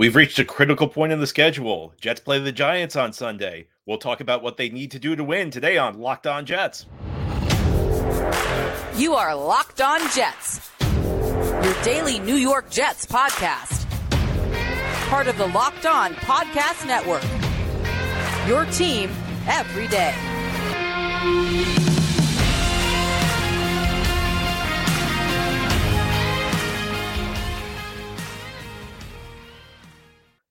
We've 0.00 0.16
reached 0.16 0.38
a 0.38 0.46
critical 0.46 0.88
point 0.88 1.12
in 1.12 1.20
the 1.20 1.26
schedule. 1.26 1.92
Jets 2.00 2.20
play 2.20 2.38
the 2.38 2.52
Giants 2.52 2.96
on 2.96 3.12
Sunday. 3.12 3.66
We'll 3.84 3.98
talk 3.98 4.22
about 4.22 4.42
what 4.42 4.56
they 4.56 4.70
need 4.70 4.92
to 4.92 4.98
do 4.98 5.14
to 5.14 5.22
win 5.22 5.50
today 5.50 5.76
on 5.76 5.98
Locked 5.98 6.26
On 6.26 6.46
Jets. 6.46 6.86
You 8.96 9.12
are 9.12 9.34
Locked 9.34 9.82
On 9.82 10.00
Jets, 10.12 10.70
your 10.80 11.82
daily 11.82 12.18
New 12.18 12.36
York 12.36 12.70
Jets 12.70 13.04
podcast. 13.04 13.86
Part 15.10 15.26
of 15.26 15.36
the 15.36 15.48
Locked 15.48 15.84
On 15.84 16.14
Podcast 16.14 16.86
Network. 16.86 17.22
Your 18.48 18.64
team 18.72 19.10
every 19.46 19.86
day. 19.88 20.14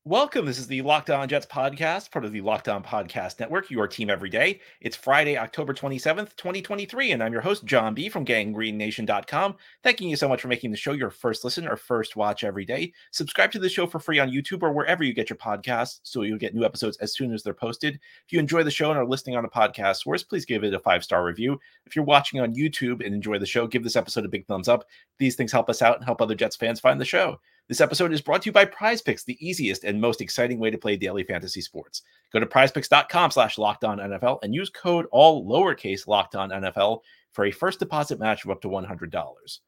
Welcome. 0.10 0.48
This 0.48 0.58
is 0.58 0.66
the 0.66 0.82
Locked 0.82 1.12
On 1.12 1.30
Jets 1.30 1.46
podcast, 1.46 2.10
part 2.10 2.26
of 2.26 2.32
the 2.32 2.42
Locked 2.42 2.68
On 2.68 2.82
Podcast 2.82 3.40
Network, 3.40 3.70
your 3.70 3.88
team 3.88 4.10
every 4.10 4.32
day. 4.32 4.60
It's 4.82 4.96
Friday, 4.96 5.38
October 5.38 5.72
27th, 5.72 6.36
2023, 6.36 7.12
and 7.12 7.22
I'm 7.22 7.32
your 7.32 7.44
host, 7.44 7.64
John 7.64 7.94
B. 7.94 8.10
from 8.10 8.26
gangreennation.com. 8.26 9.56
Thanking 9.84 10.10
you 10.10 10.16
so 10.16 10.28
much 10.28 10.42
for 10.42 10.48
making 10.48 10.72
the 10.72 10.78
show 10.78 10.94
your 10.94 11.12
first 11.12 11.44
listen 11.44 11.68
or 11.68 11.78
first 11.78 12.16
watch 12.16 12.44
every 12.44 12.66
day. 12.66 12.92
Subscribe 13.12 13.52
to 13.52 13.60
the 13.60 13.70
show 13.70 13.86
for 13.86 14.00
free 14.00 14.18
on 14.18 14.32
YouTube 14.32 14.64
or 14.64 14.72
wherever 14.72 15.04
you 15.04 15.14
get 15.14 15.30
your 15.30 15.38
podcasts 15.38 16.00
so 16.02 16.24
you'll 16.24 16.40
get 16.40 16.56
new 16.56 16.66
episodes 16.66 16.98
as 16.98 17.14
soon 17.14 17.32
as 17.32 17.44
they're 17.44 17.54
posted. 17.54 17.94
If 18.26 18.34
you 18.34 18.40
enjoy 18.40 18.64
the 18.64 18.72
show 18.72 18.90
and 18.90 18.98
are 18.98 19.06
listening 19.06 19.36
on 19.36 19.46
a 19.46 19.50
podcast 19.50 19.98
source, 19.98 20.24
please 20.24 20.44
give 20.44 20.64
it 20.64 20.74
a 20.74 20.80
five 20.80 21.04
star 21.04 21.24
review. 21.24 21.60
If 21.86 21.96
you're 21.96 22.04
watching 22.04 22.40
on 22.40 22.56
YouTube 22.56 23.06
and 23.06 23.14
enjoy 23.14 23.38
the 23.38 23.46
show, 23.46 23.68
give 23.68 23.84
this 23.84 23.96
episode 23.96 24.26
a 24.26 24.30
big 24.30 24.48
thumbs 24.48 24.70
up. 24.70 24.86
These 25.20 25.36
things 25.36 25.52
help 25.52 25.70
us 25.70 25.84
out 25.84 25.98
and 25.98 26.06
help 26.06 26.20
other 26.20 26.34
Jets 26.34 26.56
fans 26.56 26.80
find 26.80 27.00
the 27.00 27.06
show. 27.06 27.40
This 27.70 27.82
episode 27.82 28.12
is 28.12 28.20
brought 28.20 28.42
to 28.42 28.46
you 28.48 28.52
by 28.52 28.66
Prize 28.66 29.00
Picks, 29.00 29.24
the 29.24 29.38
easiest 29.48 29.84
and 29.84 30.02
most 30.02 30.22
exciting 30.22 30.58
way 30.58 30.72
to 30.72 30.78
play 30.80 30.98
daily 30.98 31.24
fantasy 31.24 31.62
sports. 31.62 32.02
Go 32.34 32.40
to 32.40 32.48
prizepicks.com 32.48 33.30
slash 33.30 33.58
NFL 33.58 34.40
and 34.42 34.56
use 34.56 34.72
code 34.72 35.06
all 35.12 35.48
lowercase 35.48 36.08
NFL 36.08 37.02
for 37.32 37.46
a 37.46 37.52
first 37.52 37.78
deposit 37.78 38.18
match 38.18 38.44
of 38.44 38.50
up 38.50 38.60
to 38.62 38.70
$100. 38.70 39.60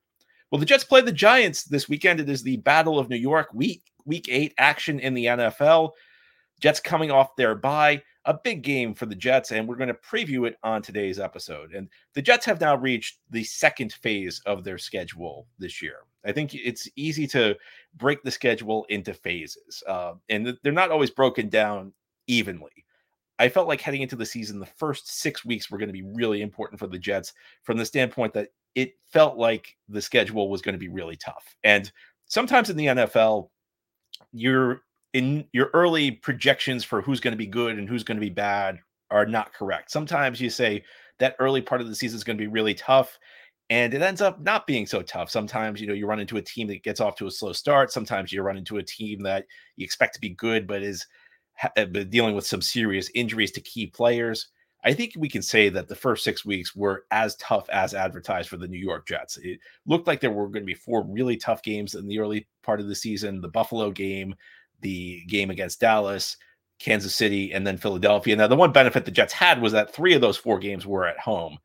Well, 0.50 0.60
the 0.60 0.66
Jets 0.66 0.84
play 0.84 1.02
the 1.02 1.12
Giants 1.12 1.66
this 1.66 1.88
weekend. 1.88 2.20
It 2.20 2.28
is 2.28 2.42
the 2.42 2.58
Battle 2.58 2.98
of 2.98 3.08
New 3.08 3.18
York, 3.18 3.50
week 3.54 3.84
week 4.04 4.28
eight 4.32 4.56
action 4.58 5.00
in 5.00 5.14
the 5.14 5.26
NFL. 5.26 5.92
Jets 6.60 6.80
coming 6.80 7.12
off 7.12 7.36
their 7.36 7.54
bye, 7.54 8.02
a 8.26 8.34
big 8.34 8.64
game 8.64 8.96
for 8.96 9.06
the 9.06 9.14
Jets, 9.14 9.52
and 9.52 9.68
we're 9.68 9.76
going 9.76 9.90
to 9.90 9.94
preview 9.94 10.48
it 10.48 10.58
on 10.64 10.82
today's 10.82 11.20
episode. 11.20 11.76
And 11.76 11.88
the 12.16 12.24
Jets 12.24 12.48
have 12.48 12.62
now 12.62 12.76
reached 12.76 13.20
the 13.30 13.44
second 13.44 13.94
phase 13.94 14.42
of 14.48 14.64
their 14.64 14.80
schedule 14.80 15.46
this 15.60 15.84
year. 15.84 15.98
I 16.26 16.32
think 16.32 16.54
it's 16.54 16.88
easy 16.96 17.28
to 17.28 17.58
break 17.96 18.24
the 18.24 18.32
schedule 18.32 18.86
into 18.90 19.14
phases, 19.14 19.84
uh, 19.88 20.14
and 20.30 20.58
they're 20.64 20.72
not 20.72 20.92
always 20.92 21.10
broken 21.10 21.50
down 21.50 21.94
evenly. 22.28 22.86
I 23.40 23.50
felt 23.50 23.68
like 23.68 23.82
heading 23.82 24.04
into 24.04 24.16
the 24.16 24.26
season, 24.26 24.60
the 24.60 24.68
first 24.68 25.20
six 25.20 25.44
weeks 25.44 25.72
were 25.72 25.80
going 25.80 25.90
to 25.90 25.94
be 25.94 26.04
really 26.04 26.44
important 26.44 26.80
for 26.80 26.86
the 26.86 27.00
Jets 27.00 27.34
from 27.64 27.78
the 27.78 27.86
standpoint 27.86 28.34
that 28.34 28.50
it 28.76 28.94
felt 29.08 29.38
like 29.38 29.76
the 29.90 30.02
schedule 30.02 30.50
was 30.50 30.62
going 30.62 30.74
to 30.74 30.80
be 30.80 30.90
really 30.90 31.16
tough. 31.16 31.56
And 31.64 31.92
sometimes 32.28 32.70
in 32.70 32.78
the 32.78 32.86
NFL, 32.86 33.50
you're 34.32 34.84
in 35.14 35.46
your 35.52 35.70
early 35.74 36.12
projections 36.12 36.84
for 36.84 37.02
who's 37.02 37.20
going 37.20 37.34
to 37.34 37.38
be 37.38 37.48
good 37.48 37.78
and 37.78 37.90
who's 37.90 38.04
going 38.04 38.18
to 38.18 38.22
be 38.22 38.30
bad 38.30 38.80
are 39.10 39.26
not 39.26 39.54
correct. 39.54 39.92
Sometimes 39.92 40.40
you 40.40 40.50
say 40.50 40.84
that 41.20 41.36
early 41.40 41.62
part 41.62 41.82
of 41.82 41.88
the 41.88 41.96
season 41.96 42.16
is 42.18 42.24
going 42.24 42.38
to 42.38 42.42
be 42.42 42.48
really 42.48 42.74
tough 42.74 43.20
and 43.72 43.94
it 43.94 44.02
ends 44.02 44.22
up 44.22 44.42
not 44.42 44.68
being 44.68 44.86
so 44.86 45.02
tough. 45.02 45.30
Sometimes, 45.30 45.80
you 45.80 45.88
know, 45.88 45.94
you 45.94 46.06
run 46.06 46.20
into 46.20 46.36
a 46.36 46.42
team 46.42 46.68
that 46.68 46.84
gets 46.84 47.00
off 47.00 47.16
to 47.16 47.28
a 47.28 47.32
slow 47.32 47.54
start. 47.54 47.90
Sometimes 47.90 48.34
you 48.34 48.42
run 48.42 48.58
into 48.58 48.80
a 48.80 48.84
team 48.84 49.24
that 49.24 49.46
you 49.78 49.86
expect 49.86 50.14
to 50.14 50.20
be 50.20 50.32
good, 50.32 50.68
but 50.68 50.84
is 50.84 51.08
uh, 51.78 51.86
dealing 51.86 52.36
with 52.36 52.46
some 52.46 52.62
serious 52.62 53.10
injuries 53.16 53.52
to 53.52 53.62
key 53.62 53.88
players. 53.88 54.50
I 54.84 54.94
think 54.94 55.14
we 55.16 55.30
can 55.30 55.42
say 55.42 55.70
that 55.70 55.88
the 55.88 55.96
first 55.96 56.26
six 56.26 56.44
weeks 56.44 56.76
were 56.76 57.06
as 57.12 57.38
tough 57.38 57.70
as 57.70 57.94
advertised 57.94 58.50
for 58.50 58.58
the 58.58 58.68
New 58.68 58.78
York 58.78 59.08
Jets. 59.08 59.38
It 59.38 59.60
looked 59.86 60.06
like 60.06 60.20
there 60.20 60.32
were 60.32 60.50
going 60.50 60.64
to 60.64 60.66
be 60.66 60.74
four 60.74 61.06
really 61.06 61.38
tough 61.38 61.64
games 61.64 61.96
in 61.96 62.10
the 62.10 62.20
early 62.20 62.48
part 62.64 62.82
of 62.82 62.90
the 62.90 62.96
season 62.96 63.40
the 63.40 63.48
Buffalo 63.48 63.90
game, 63.90 64.36
the 64.82 65.24
game 65.30 65.50
against 65.50 65.80
Dallas, 65.80 66.36
Kansas 66.80 67.16
City, 67.16 67.54
and 67.54 67.66
then 67.66 67.78
Philadelphia. 67.78 68.36
Now, 68.36 68.48
the 68.48 68.56
one 68.58 68.74
benefit 68.74 69.06
the 69.06 69.12
Jets 69.12 69.32
had 69.32 69.62
was 69.62 69.72
that 69.72 69.94
three 69.94 70.14
of 70.14 70.20
those 70.20 70.36
four 70.36 70.60
games 70.60 70.86
were 70.86 71.08
at 71.08 71.20
home. 71.20 71.58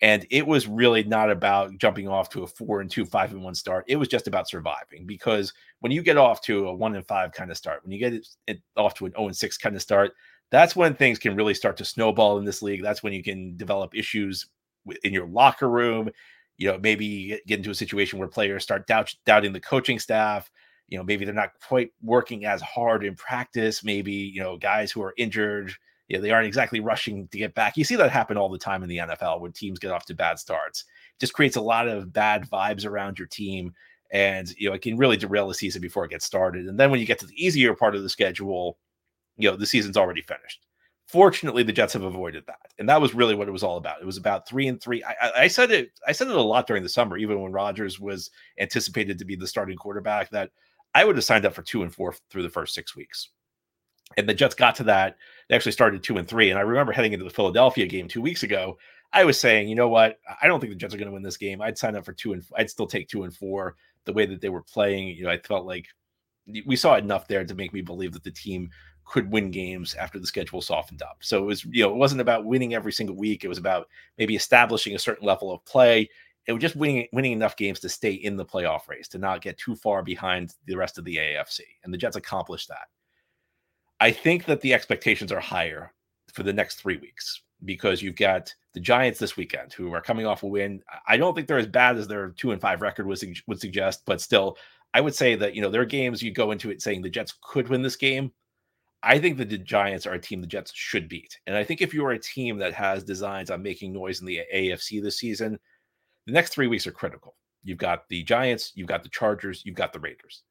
And 0.00 0.26
it 0.30 0.46
was 0.46 0.68
really 0.68 1.02
not 1.02 1.30
about 1.30 1.76
jumping 1.78 2.06
off 2.06 2.30
to 2.30 2.44
a 2.44 2.46
four 2.46 2.80
and 2.80 2.90
two, 2.90 3.04
five 3.04 3.32
and 3.32 3.42
one 3.42 3.54
start. 3.54 3.84
It 3.88 3.96
was 3.96 4.08
just 4.08 4.28
about 4.28 4.48
surviving 4.48 5.06
because 5.06 5.52
when 5.80 5.90
you 5.90 6.02
get 6.02 6.16
off 6.16 6.40
to 6.42 6.68
a 6.68 6.74
one 6.74 6.94
and 6.94 7.06
five 7.06 7.32
kind 7.32 7.50
of 7.50 7.56
start, 7.56 7.82
when 7.82 7.92
you 7.92 7.98
get 7.98 8.22
it 8.46 8.60
off 8.76 8.94
to 8.94 9.06
an 9.06 9.12
0 9.12 9.26
and 9.26 9.36
six 9.36 9.58
kind 9.58 9.74
of 9.74 9.82
start, 9.82 10.12
that's 10.50 10.76
when 10.76 10.94
things 10.94 11.18
can 11.18 11.34
really 11.34 11.54
start 11.54 11.76
to 11.78 11.84
snowball 11.84 12.38
in 12.38 12.44
this 12.44 12.62
league. 12.62 12.82
That's 12.82 13.02
when 13.02 13.12
you 13.12 13.22
can 13.22 13.56
develop 13.56 13.94
issues 13.94 14.46
in 15.02 15.12
your 15.12 15.26
locker 15.26 15.68
room. 15.68 16.10
You 16.58 16.72
know, 16.72 16.78
maybe 16.78 17.40
get 17.46 17.58
into 17.58 17.70
a 17.70 17.74
situation 17.74 18.18
where 18.18 18.28
players 18.28 18.62
start 18.62 18.86
doubt, 18.86 19.12
doubting 19.26 19.52
the 19.52 19.60
coaching 19.60 19.98
staff. 19.98 20.50
You 20.88 20.98
know, 20.98 21.04
maybe 21.04 21.24
they're 21.24 21.34
not 21.34 21.52
quite 21.66 21.90
working 22.02 22.44
as 22.46 22.62
hard 22.62 23.04
in 23.04 23.14
practice. 23.14 23.84
Maybe, 23.84 24.12
you 24.12 24.40
know, 24.40 24.56
guys 24.56 24.90
who 24.90 25.02
are 25.02 25.14
injured 25.18 25.72
you 26.08 26.16
know, 26.16 26.22
they 26.22 26.30
aren't 26.30 26.46
exactly 26.46 26.80
rushing 26.80 27.28
to 27.28 27.38
get 27.38 27.54
back. 27.54 27.76
You 27.76 27.84
see 27.84 27.96
that 27.96 28.10
happen 28.10 28.36
all 28.36 28.48
the 28.48 28.58
time 28.58 28.82
in 28.82 28.88
the 28.88 28.98
NFL 28.98 29.40
when 29.40 29.52
teams 29.52 29.78
get 29.78 29.90
off 29.90 30.06
to 30.06 30.14
bad 30.14 30.38
starts. 30.38 30.80
It 30.80 31.20
just 31.20 31.34
creates 31.34 31.56
a 31.56 31.60
lot 31.60 31.86
of 31.86 32.12
bad 32.12 32.48
vibes 32.48 32.86
around 32.86 33.18
your 33.18 33.28
team. 33.28 33.74
And, 34.10 34.48
you 34.56 34.68
know, 34.68 34.74
it 34.74 34.80
can 34.80 34.96
really 34.96 35.18
derail 35.18 35.48
the 35.48 35.54
season 35.54 35.82
before 35.82 36.06
it 36.06 36.10
gets 36.10 36.24
started. 36.24 36.66
And 36.66 36.80
then 36.80 36.90
when 36.90 36.98
you 36.98 37.04
get 37.04 37.18
to 37.18 37.26
the 37.26 37.44
easier 37.44 37.74
part 37.74 37.94
of 37.94 38.02
the 38.02 38.08
schedule, 38.08 38.78
you 39.36 39.50
know, 39.50 39.56
the 39.56 39.66
season's 39.66 39.98
already 39.98 40.22
finished. 40.22 40.64
Fortunately, 41.08 41.62
the 41.62 41.72
Jets 41.72 41.92
have 41.92 42.02
avoided 42.02 42.44
that. 42.46 42.72
And 42.78 42.88
that 42.88 43.00
was 43.00 43.14
really 43.14 43.34
what 43.34 43.48
it 43.48 43.52
was 43.52 43.62
all 43.62 43.76
about. 43.76 44.00
It 44.00 44.06
was 44.06 44.16
about 44.16 44.48
three 44.48 44.66
and 44.66 44.80
three. 44.80 45.04
I, 45.04 45.42
I 45.42 45.48
said 45.48 45.70
it, 45.70 45.90
I 46.06 46.12
said 46.12 46.28
it 46.28 46.36
a 46.36 46.40
lot 46.40 46.66
during 46.66 46.82
the 46.82 46.88
summer, 46.88 47.18
even 47.18 47.40
when 47.40 47.52
Rodgers 47.52 48.00
was 48.00 48.30
anticipated 48.58 49.18
to 49.18 49.24
be 49.26 49.36
the 49.36 49.46
starting 49.46 49.76
quarterback, 49.76 50.30
that 50.30 50.50
I 50.94 51.04
would 51.04 51.16
have 51.16 51.24
signed 51.24 51.44
up 51.44 51.54
for 51.54 51.62
two 51.62 51.82
and 51.82 51.94
four 51.94 52.14
through 52.30 52.42
the 52.42 52.50
first 52.50 52.74
six 52.74 52.96
weeks 52.96 53.28
and 54.16 54.28
the 54.28 54.34
Jets 54.34 54.54
got 54.54 54.74
to 54.76 54.84
that. 54.84 55.16
They 55.48 55.56
actually 55.56 55.72
started 55.72 56.02
two 56.02 56.18
and 56.18 56.28
three. 56.28 56.50
And 56.50 56.58
I 56.58 56.62
remember 56.62 56.92
heading 56.92 57.12
into 57.12 57.24
the 57.24 57.30
Philadelphia 57.30 57.86
game 57.86 58.08
two 58.08 58.20
weeks 58.22 58.42
ago, 58.42 58.78
I 59.12 59.24
was 59.24 59.40
saying, 59.40 59.68
you 59.68 59.74
know 59.74 59.88
what? 59.88 60.18
I 60.42 60.46
don't 60.46 60.60
think 60.60 60.72
the 60.72 60.76
Jets 60.76 60.94
are 60.94 60.98
going 60.98 61.08
to 61.08 61.14
win 61.14 61.22
this 61.22 61.38
game. 61.38 61.62
I'd 61.62 61.78
sign 61.78 61.96
up 61.96 62.04
for 62.04 62.12
two 62.12 62.34
and 62.34 62.44
I'd 62.56 62.70
still 62.70 62.86
take 62.86 63.08
two 63.08 63.24
and 63.24 63.34
four. 63.34 63.76
The 64.04 64.12
way 64.12 64.26
that 64.26 64.40
they 64.40 64.48
were 64.48 64.62
playing, 64.62 65.08
you 65.08 65.24
know, 65.24 65.30
I 65.30 65.38
felt 65.38 65.66
like 65.66 65.86
we 66.66 66.76
saw 66.76 66.96
enough 66.96 67.28
there 67.28 67.44
to 67.44 67.54
make 67.54 67.72
me 67.72 67.82
believe 67.82 68.12
that 68.12 68.24
the 68.24 68.30
team 68.30 68.70
could 69.04 69.30
win 69.30 69.50
games 69.50 69.94
after 69.94 70.18
the 70.18 70.26
schedule 70.26 70.60
softened 70.60 71.02
up. 71.02 71.18
So 71.20 71.38
it 71.38 71.46
was, 71.46 71.64
you 71.64 71.82
know, 71.82 71.90
it 71.90 71.96
wasn't 71.96 72.20
about 72.20 72.44
winning 72.44 72.74
every 72.74 72.92
single 72.92 73.16
week. 73.16 73.44
It 73.44 73.48
was 73.48 73.58
about 73.58 73.88
maybe 74.18 74.36
establishing 74.36 74.94
a 74.94 74.98
certain 74.98 75.26
level 75.26 75.50
of 75.50 75.64
play. 75.64 76.08
It 76.46 76.52
was 76.52 76.60
just 76.60 76.76
winning 76.76 77.06
winning 77.12 77.32
enough 77.32 77.56
games 77.56 77.80
to 77.80 77.88
stay 77.88 78.12
in 78.12 78.36
the 78.36 78.44
playoff 78.44 78.88
race, 78.88 79.08
to 79.08 79.18
not 79.18 79.42
get 79.42 79.58
too 79.58 79.76
far 79.76 80.02
behind 80.02 80.54
the 80.66 80.76
rest 80.76 80.98
of 80.98 81.04
the 81.04 81.16
AFC. 81.16 81.60
And 81.84 81.92
the 81.92 81.98
Jets 81.98 82.16
accomplished 82.16 82.68
that. 82.68 82.88
I 84.00 84.12
think 84.12 84.44
that 84.44 84.60
the 84.60 84.74
expectations 84.74 85.32
are 85.32 85.40
higher 85.40 85.92
for 86.32 86.42
the 86.42 86.52
next 86.52 86.76
three 86.76 86.98
weeks 86.98 87.42
because 87.64 88.00
you've 88.00 88.16
got 88.16 88.54
the 88.74 88.80
Giants 88.80 89.18
this 89.18 89.36
weekend 89.36 89.72
who 89.72 89.92
are 89.92 90.00
coming 90.00 90.26
off 90.26 90.44
a 90.44 90.46
win. 90.46 90.82
I 91.08 91.16
don't 91.16 91.34
think 91.34 91.48
they're 91.48 91.58
as 91.58 91.66
bad 91.66 91.96
as 91.96 92.06
their 92.06 92.30
two 92.30 92.52
and 92.52 92.60
five 92.60 92.80
record 92.80 93.06
would, 93.06 93.20
would 93.46 93.60
suggest, 93.60 94.02
but 94.06 94.20
still, 94.20 94.56
I 94.94 95.00
would 95.00 95.14
say 95.14 95.34
that 95.34 95.54
you 95.54 95.62
know 95.62 95.70
there 95.70 95.82
are 95.82 95.86
games 95.86 96.22
you 96.22 96.32
go 96.32 96.52
into 96.52 96.70
it 96.70 96.80
saying 96.80 97.02
the 97.02 97.10
Jets 97.10 97.34
could 97.42 97.68
win 97.68 97.82
this 97.82 97.96
game. 97.96 98.32
I 99.02 99.18
think 99.18 99.36
that 99.38 99.48
the 99.48 99.58
Giants 99.58 100.06
are 100.06 100.14
a 100.14 100.18
team 100.18 100.40
the 100.40 100.46
Jets 100.46 100.72
should 100.74 101.08
beat, 101.08 101.38
and 101.46 101.56
I 101.56 101.64
think 101.64 101.82
if 101.82 101.92
you 101.92 102.04
are 102.06 102.12
a 102.12 102.18
team 102.18 102.58
that 102.58 102.74
has 102.74 103.04
designs 103.04 103.50
on 103.50 103.62
making 103.62 103.92
noise 103.92 104.20
in 104.20 104.26
the 104.26 104.40
AFC 104.54 105.02
this 105.02 105.18
season, 105.18 105.58
the 106.26 106.32
next 106.32 106.50
three 106.50 106.68
weeks 106.68 106.86
are 106.86 106.92
critical. 106.92 107.36
You've 107.64 107.78
got 107.78 108.08
the 108.08 108.22
Giants, 108.22 108.72
you've 108.74 108.88
got 108.88 109.02
the 109.02 109.08
Chargers, 109.08 109.62
you've 109.64 109.76
got 109.76 109.92
the 109.92 110.00
Raiders 110.00 110.42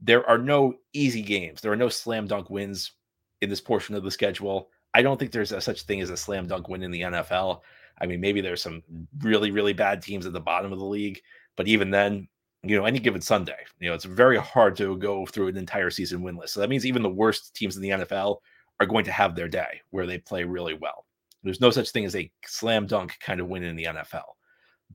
there 0.00 0.28
are 0.28 0.38
no 0.38 0.74
easy 0.92 1.22
games. 1.22 1.60
There 1.60 1.72
are 1.72 1.76
no 1.76 1.88
slam 1.88 2.26
dunk 2.26 2.50
wins 2.50 2.92
in 3.40 3.50
this 3.50 3.60
portion 3.60 3.94
of 3.94 4.04
the 4.04 4.10
schedule. 4.10 4.70
I 4.94 5.02
don't 5.02 5.18
think 5.18 5.32
there's 5.32 5.52
a 5.52 5.60
such 5.60 5.82
thing 5.82 6.00
as 6.00 6.10
a 6.10 6.16
slam 6.16 6.46
dunk 6.46 6.68
win 6.68 6.82
in 6.82 6.90
the 6.90 7.02
NFL. 7.02 7.60
I 8.00 8.06
mean, 8.06 8.20
maybe 8.20 8.40
there's 8.40 8.62
some 8.62 8.82
really, 9.18 9.50
really 9.50 9.72
bad 9.72 10.02
teams 10.02 10.26
at 10.26 10.32
the 10.32 10.40
bottom 10.40 10.72
of 10.72 10.78
the 10.78 10.84
league, 10.84 11.20
but 11.56 11.66
even 11.66 11.90
then, 11.90 12.28
you 12.62 12.76
know, 12.76 12.84
any 12.84 12.98
given 12.98 13.20
Sunday, 13.20 13.58
you 13.80 13.88
know, 13.88 13.94
it's 13.94 14.04
very 14.04 14.36
hard 14.36 14.76
to 14.76 14.96
go 14.96 15.26
through 15.26 15.48
an 15.48 15.56
entire 15.56 15.90
season 15.90 16.20
winless. 16.22 16.50
So 16.50 16.60
that 16.60 16.70
means 16.70 16.86
even 16.86 17.02
the 17.02 17.08
worst 17.08 17.54
teams 17.54 17.76
in 17.76 17.82
the 17.82 17.90
NFL 17.90 18.38
are 18.80 18.86
going 18.86 19.04
to 19.04 19.12
have 19.12 19.34
their 19.34 19.48
day 19.48 19.80
where 19.90 20.06
they 20.06 20.18
play 20.18 20.44
really 20.44 20.74
well. 20.74 21.04
There's 21.42 21.60
no 21.60 21.70
such 21.70 21.90
thing 21.90 22.04
as 22.04 22.16
a 22.16 22.30
slam 22.46 22.86
dunk 22.86 23.16
kind 23.20 23.40
of 23.40 23.48
win 23.48 23.62
in 23.62 23.76
the 23.76 23.84
NFL. 23.84 24.24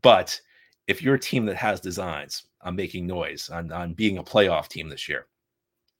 But 0.01 0.39
if 0.87 1.01
you're 1.01 1.15
a 1.15 1.19
team 1.19 1.45
that 1.45 1.55
has 1.55 1.79
designs 1.79 2.43
on 2.63 2.75
making 2.75 3.07
noise, 3.07 3.49
on, 3.49 3.71
on 3.71 3.93
being 3.93 4.17
a 4.17 4.23
playoff 4.23 4.67
team 4.67 4.89
this 4.89 5.07
year, 5.07 5.27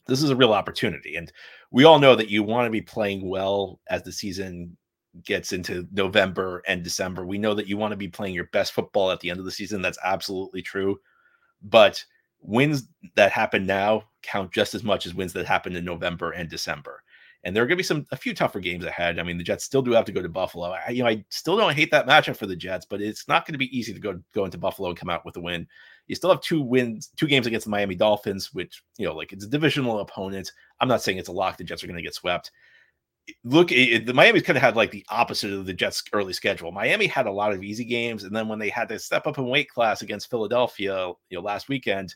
this 0.08 0.22
is 0.22 0.30
a 0.30 0.36
real 0.36 0.54
opportunity. 0.54 1.16
And 1.16 1.32
we 1.72 1.84
all 1.86 2.00
know 2.00 2.16
that 2.16 2.30
you 2.30 2.44
want 2.44 2.66
to 2.66 2.72
be 2.72 2.82
playing 2.82 3.28
well 3.28 3.80
as 3.90 4.04
the 4.04 4.12
season 4.12 4.76
gets 5.24 5.54
into 5.54 5.88
November 5.92 6.64
and 6.68 6.84
December. 6.84 7.26
We 7.26 7.38
know 7.38 7.54
that 7.54 7.68
you 7.68 7.78
want 7.78 7.92
to 7.92 7.98
be 7.98 8.08
playing 8.08 8.34
your 8.34 8.50
best 8.52 8.74
football 8.74 9.12
at 9.12 9.20
the 9.20 9.30
end 9.30 9.40
of 9.40 9.46
the 9.46 9.52
season. 9.52 9.82
That's 9.82 10.00
absolutely 10.04 10.62
true. 10.62 11.00
But 11.62 12.04
wins 12.42 12.88
that 13.16 13.32
happen 13.32 13.66
now 13.66 14.04
count 14.22 14.52
just 14.52 14.76
as 14.76 14.84
much 14.84 15.06
as 15.06 15.14
wins 15.14 15.34
that 15.34 15.46
happened 15.46 15.78
in 15.78 15.86
November 15.86 16.32
and 16.32 16.50
December. 16.50 17.04
And 17.44 17.56
there 17.56 17.64
are 17.64 17.68
going 17.68 17.76
to 17.76 17.82
be 17.82 17.84
some 17.84 18.08
a 18.12 18.18
few 18.18 18.34
tougher 18.34 18.60
games 18.60 18.86
ahead. 18.86 19.20
I 19.20 19.24
mean, 19.24 19.38
the 19.38 19.44
Jets 19.44 19.66
still 19.66 19.82
do 19.82 19.92
have 19.92 20.06
to 20.06 20.14
go 20.14 20.22
to 20.22 20.30
Buffalo. 20.30 20.72
I, 20.72 20.92
you 20.92 21.04
know, 21.04 21.10
I 21.10 21.26
still 21.30 21.58
don't 21.58 21.76
hate 21.76 21.92
that 21.92 22.08
matchup 22.08 22.38
for 22.38 22.46
the 22.46 22.56
Jets, 22.56 22.86
but 22.86 23.02
it's 23.02 23.28
not 23.28 23.46
going 23.46 23.54
to 23.54 23.60
be 23.60 23.78
easy 23.78 23.94
to 23.94 24.00
go 24.00 24.20
go 24.34 24.46
into 24.46 24.58
Buffalo 24.58 24.90
and 24.90 24.98
come 24.98 25.10
out 25.10 25.26
with 25.26 25.36
a 25.36 25.42
win. 25.42 25.68
You 26.08 26.16
still 26.16 26.30
have 26.30 26.42
two 26.42 26.62
wins, 26.62 27.12
two 27.16 27.28
games 27.28 27.48
against 27.48 27.66
the 27.66 27.72
Miami 27.72 27.96
Dolphins, 27.96 28.54
which 28.54 28.84
you 28.98 29.08
know, 29.08 29.16
like 29.16 29.32
it's 29.34 29.46
a 29.46 29.50
divisional 29.50 30.00
opponent. 30.00 30.52
I'm 30.80 30.88
not 30.88 31.02
saying 31.02 31.18
it's 31.18 31.30
a 31.30 31.34
lock. 31.34 31.58
The 31.58 31.64
Jets 31.64 31.84
are 31.84 31.88
going 31.88 31.98
to 31.98 32.04
get 32.04 32.16
swept. 32.16 32.52
Look, 33.46 33.72
it, 33.72 34.06
the 34.06 34.14
Miami's 34.14 34.44
kind 34.44 34.58
of 34.58 34.64
had 34.64 34.76
like 34.76 34.92
the 34.92 35.06
opposite 35.10 35.54
of 35.54 35.66
the 35.66 35.74
Jets' 35.74 36.04
early 36.12 36.34
schedule. 36.34 36.74
Miami 36.74 37.08
had 37.08 37.26
a 37.26 37.32
lot 37.32 37.54
of 37.54 37.64
easy 37.64 37.86
games, 37.86 38.26
and 38.26 38.36
then 38.36 38.50
when 38.50 38.60
they 38.60 38.70
had 38.70 38.90
to 38.90 39.00
step 39.00 39.28
up 39.28 39.38
in 39.38 39.48
weight 39.48 39.70
class 39.70 40.02
against 40.02 40.30
Philadelphia, 40.30 41.08
you 41.30 41.38
know, 41.38 41.42
last 41.42 41.70
weekend, 41.70 42.16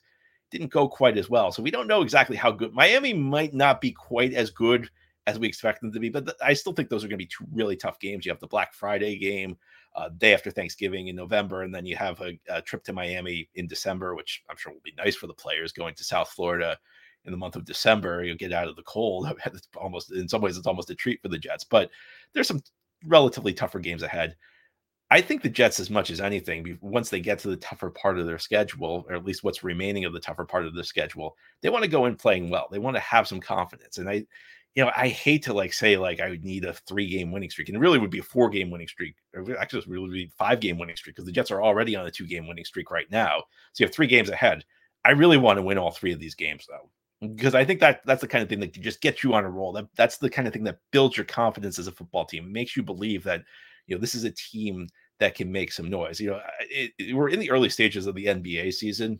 didn't 0.51 0.71
go 0.71 0.87
quite 0.87 1.17
as 1.17 1.29
well. 1.29 1.51
So 1.51 1.63
we 1.63 1.71
don't 1.71 1.87
know 1.87 2.01
exactly 2.01 2.35
how 2.35 2.51
good 2.51 2.73
Miami 2.73 3.13
might 3.13 3.53
not 3.53 3.79
be 3.79 3.91
quite 3.91 4.33
as 4.33 4.49
good 4.49 4.89
as 5.27 5.37
we 5.37 5.47
expect 5.47 5.81
them 5.81 5.91
to 5.91 5.99
be. 5.99 6.09
But 6.09 6.25
th- 6.25 6.37
I 6.41 6.53
still 6.53 6.73
think 6.73 6.89
those 6.89 7.03
are 7.03 7.07
going 7.07 7.19
to 7.19 7.23
be 7.23 7.27
two 7.27 7.45
really 7.51 7.75
tough 7.75 7.99
games. 7.99 8.25
You 8.25 8.31
have 8.31 8.39
the 8.39 8.47
Black 8.47 8.73
Friday 8.73 9.17
game, 9.17 9.57
uh, 9.95 10.09
day 10.17 10.33
after 10.33 10.49
Thanksgiving 10.49 11.09
in 11.09 11.15
November, 11.15 11.63
and 11.63 11.75
then 11.75 11.85
you 11.85 11.97
have 11.97 12.19
a, 12.21 12.39
a, 12.49 12.61
trip 12.61 12.83
to 12.85 12.93
Miami 12.93 13.49
in 13.55 13.67
December, 13.67 14.15
which 14.15 14.43
I'm 14.49 14.55
sure 14.55 14.71
will 14.71 14.79
be 14.83 14.93
nice 14.97 15.15
for 15.15 15.27
the 15.27 15.33
players 15.33 15.73
going 15.73 15.95
to 15.95 16.03
South 16.03 16.29
Florida 16.29 16.77
in 17.25 17.31
the 17.31 17.37
month 17.37 17.57
of 17.57 17.65
December. 17.65 18.23
You'll 18.23 18.37
get 18.37 18.53
out 18.53 18.69
of 18.69 18.75
the 18.75 18.83
cold. 18.83 19.27
It's 19.45 19.67
almost 19.75 20.11
in 20.11 20.29
some 20.29 20.41
ways 20.41 20.57
it's 20.57 20.67
almost 20.67 20.89
a 20.89 20.95
treat 20.95 21.21
for 21.21 21.27
the 21.27 21.37
Jets, 21.37 21.65
but 21.65 21.91
there's 22.33 22.47
some 22.47 22.61
relatively 23.05 23.53
tougher 23.53 23.79
games 23.79 24.03
ahead. 24.03 24.35
I 25.09 25.21
think 25.21 25.41
the 25.41 25.49
Jets, 25.49 25.79
as 25.79 25.89
much 25.89 26.09
as 26.09 26.19
anything, 26.19 26.77
once 26.81 27.09
they 27.09 27.21
get 27.21 27.39
to 27.39 27.47
the 27.47 27.55
tougher 27.57 27.89
part 27.89 28.19
of 28.19 28.25
their 28.25 28.39
schedule, 28.39 29.05
or 29.07 29.15
at 29.15 29.23
least 29.23 29.41
what's 29.41 29.63
remaining 29.63 30.03
of 30.03 30.11
the 30.11 30.19
tougher 30.19 30.43
part 30.43 30.65
of 30.65 30.75
their 30.75 30.83
schedule, 30.83 31.37
they 31.61 31.69
want 31.69 31.83
to 31.83 31.89
go 31.89 32.05
in 32.05 32.15
playing 32.17 32.49
well. 32.49 32.67
They 32.69 32.79
want 32.79 32.97
to 32.97 33.01
have 33.01 33.27
some 33.27 33.39
confidence. 33.39 33.99
And 33.99 34.09
I, 34.09 34.25
you 34.75 34.83
know, 34.83 34.91
I 34.95 35.07
hate 35.07 35.43
to 35.43 35.53
like 35.53 35.73
say 35.73 35.97
like 35.97 36.19
I 36.19 36.29
would 36.29 36.43
need 36.43 36.63
a 36.63 36.73
three 36.73 37.09
game 37.09 37.31
winning 37.31 37.49
streak, 37.49 37.67
and 37.69 37.75
it 37.75 37.79
really 37.79 37.97
would 37.97 38.11
be 38.11 38.19
a 38.19 38.23
four 38.23 38.49
game 38.49 38.69
winning 38.69 38.87
streak. 38.87 39.15
Or 39.33 39.57
actually, 39.57 39.79
it 39.79 39.87
really 39.87 40.09
be 40.09 40.31
five 40.37 40.59
game 40.59 40.77
winning 40.77 40.95
streak 40.95 41.15
because 41.15 41.25
the 41.25 41.31
Jets 41.31 41.49
are 41.51 41.63
already 41.63 41.95
on 41.95 42.05
a 42.05 42.11
two 42.11 42.27
game 42.27 42.47
winning 42.47 42.65
streak 42.65 42.91
right 42.91 43.09
now. 43.09 43.43
So 43.73 43.83
you 43.83 43.87
have 43.87 43.95
three 43.95 44.07
games 44.07 44.29
ahead. 44.29 44.63
I 45.03 45.11
really 45.11 45.37
want 45.37 45.57
to 45.57 45.63
win 45.63 45.77
all 45.77 45.91
three 45.91 46.13
of 46.13 46.19
these 46.19 46.35
games 46.35 46.67
though, 46.69 46.91
because 47.33 47.55
I 47.55 47.65
think 47.65 47.79
that 47.79 48.01
that's 48.05 48.21
the 48.21 48.27
kind 48.27 48.43
of 48.43 48.49
thing 48.49 48.59
that 48.59 48.73
can 48.73 48.83
just 48.83 49.01
get 49.01 49.23
you 49.23 49.33
on 49.33 49.45
a 49.45 49.49
roll. 49.49 49.71
That 49.71 49.87
that's 49.95 50.17
the 50.17 50.29
kind 50.29 50.47
of 50.47 50.53
thing 50.53 50.65
that 50.65 50.79
builds 50.91 51.17
your 51.17 51.25
confidence 51.25 51.79
as 51.79 51.87
a 51.87 51.91
football 51.91 52.25
team. 52.25 52.51
Makes 52.51 52.77
you 52.77 52.83
believe 52.83 53.23
that 53.23 53.43
you 53.87 53.95
know 53.95 54.01
this 54.01 54.15
is 54.15 54.25
a 54.25 54.31
team 54.31 54.87
that 55.19 55.33
can 55.33 55.51
make 55.51 55.71
some 55.71 55.89
noise. 55.89 56.19
You 56.19 56.31
know, 56.31 56.41
it, 56.69 56.91
it, 56.99 57.15
we're 57.15 57.29
in 57.29 57.39
the 57.39 57.49
early 57.49 57.69
stages 57.69 58.05
of 58.05 58.15
the 58.15 58.25
NBA 58.25 58.73
season, 58.73 59.19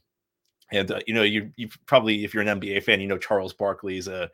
and 0.72 0.92
uh, 0.92 1.00
you 1.08 1.14
know 1.14 1.24
you 1.24 1.52
you 1.56 1.70
probably 1.86 2.24
if 2.24 2.34
you're 2.34 2.44
an 2.44 2.60
NBA 2.60 2.84
fan, 2.84 3.02
you 3.02 3.08
know 3.08 3.18
Charles 3.18 3.54
Barkley 3.54 3.98
is 3.98 4.08
a, 4.08 4.30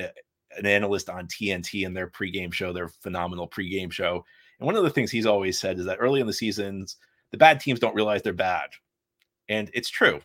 a 0.00 0.08
an 0.56 0.66
analyst 0.66 1.08
on 1.08 1.26
TNT 1.26 1.84
in 1.84 1.94
their 1.94 2.08
pregame 2.08 2.52
show, 2.52 2.72
their 2.72 2.88
phenomenal 2.88 3.48
pregame 3.48 3.92
show. 3.92 4.24
And 4.58 4.66
one 4.66 4.76
of 4.76 4.84
the 4.84 4.90
things 4.90 5.10
he's 5.10 5.26
always 5.26 5.58
said 5.58 5.78
is 5.78 5.84
that 5.86 5.98
early 6.00 6.20
in 6.20 6.26
the 6.26 6.32
seasons, 6.32 6.96
the 7.30 7.38
bad 7.38 7.60
teams 7.60 7.80
don't 7.80 7.94
realize 7.94 8.22
they're 8.22 8.32
bad. 8.32 8.70
And 9.48 9.70
it's 9.74 9.90
true. 9.90 10.20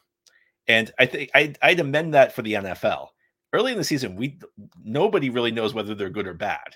And 0.68 0.92
I 1.00 1.06
think 1.08 1.32
I'd, 1.34 1.58
I'd 1.62 1.80
amend 1.80 2.14
that 2.14 2.34
for 2.34 2.44
the 2.44 2.54
NFL. 2.54 3.08
Early 3.52 3.72
in 3.72 3.78
the 3.80 3.84
season, 3.84 4.16
we 4.16 4.38
nobody 4.84 5.32
really 5.32 5.52
knows 5.52 5.74
whether 5.74 5.96
they're 5.96 6.12
good 6.12 6.28
or 6.28 6.36
bad. 6.36 6.76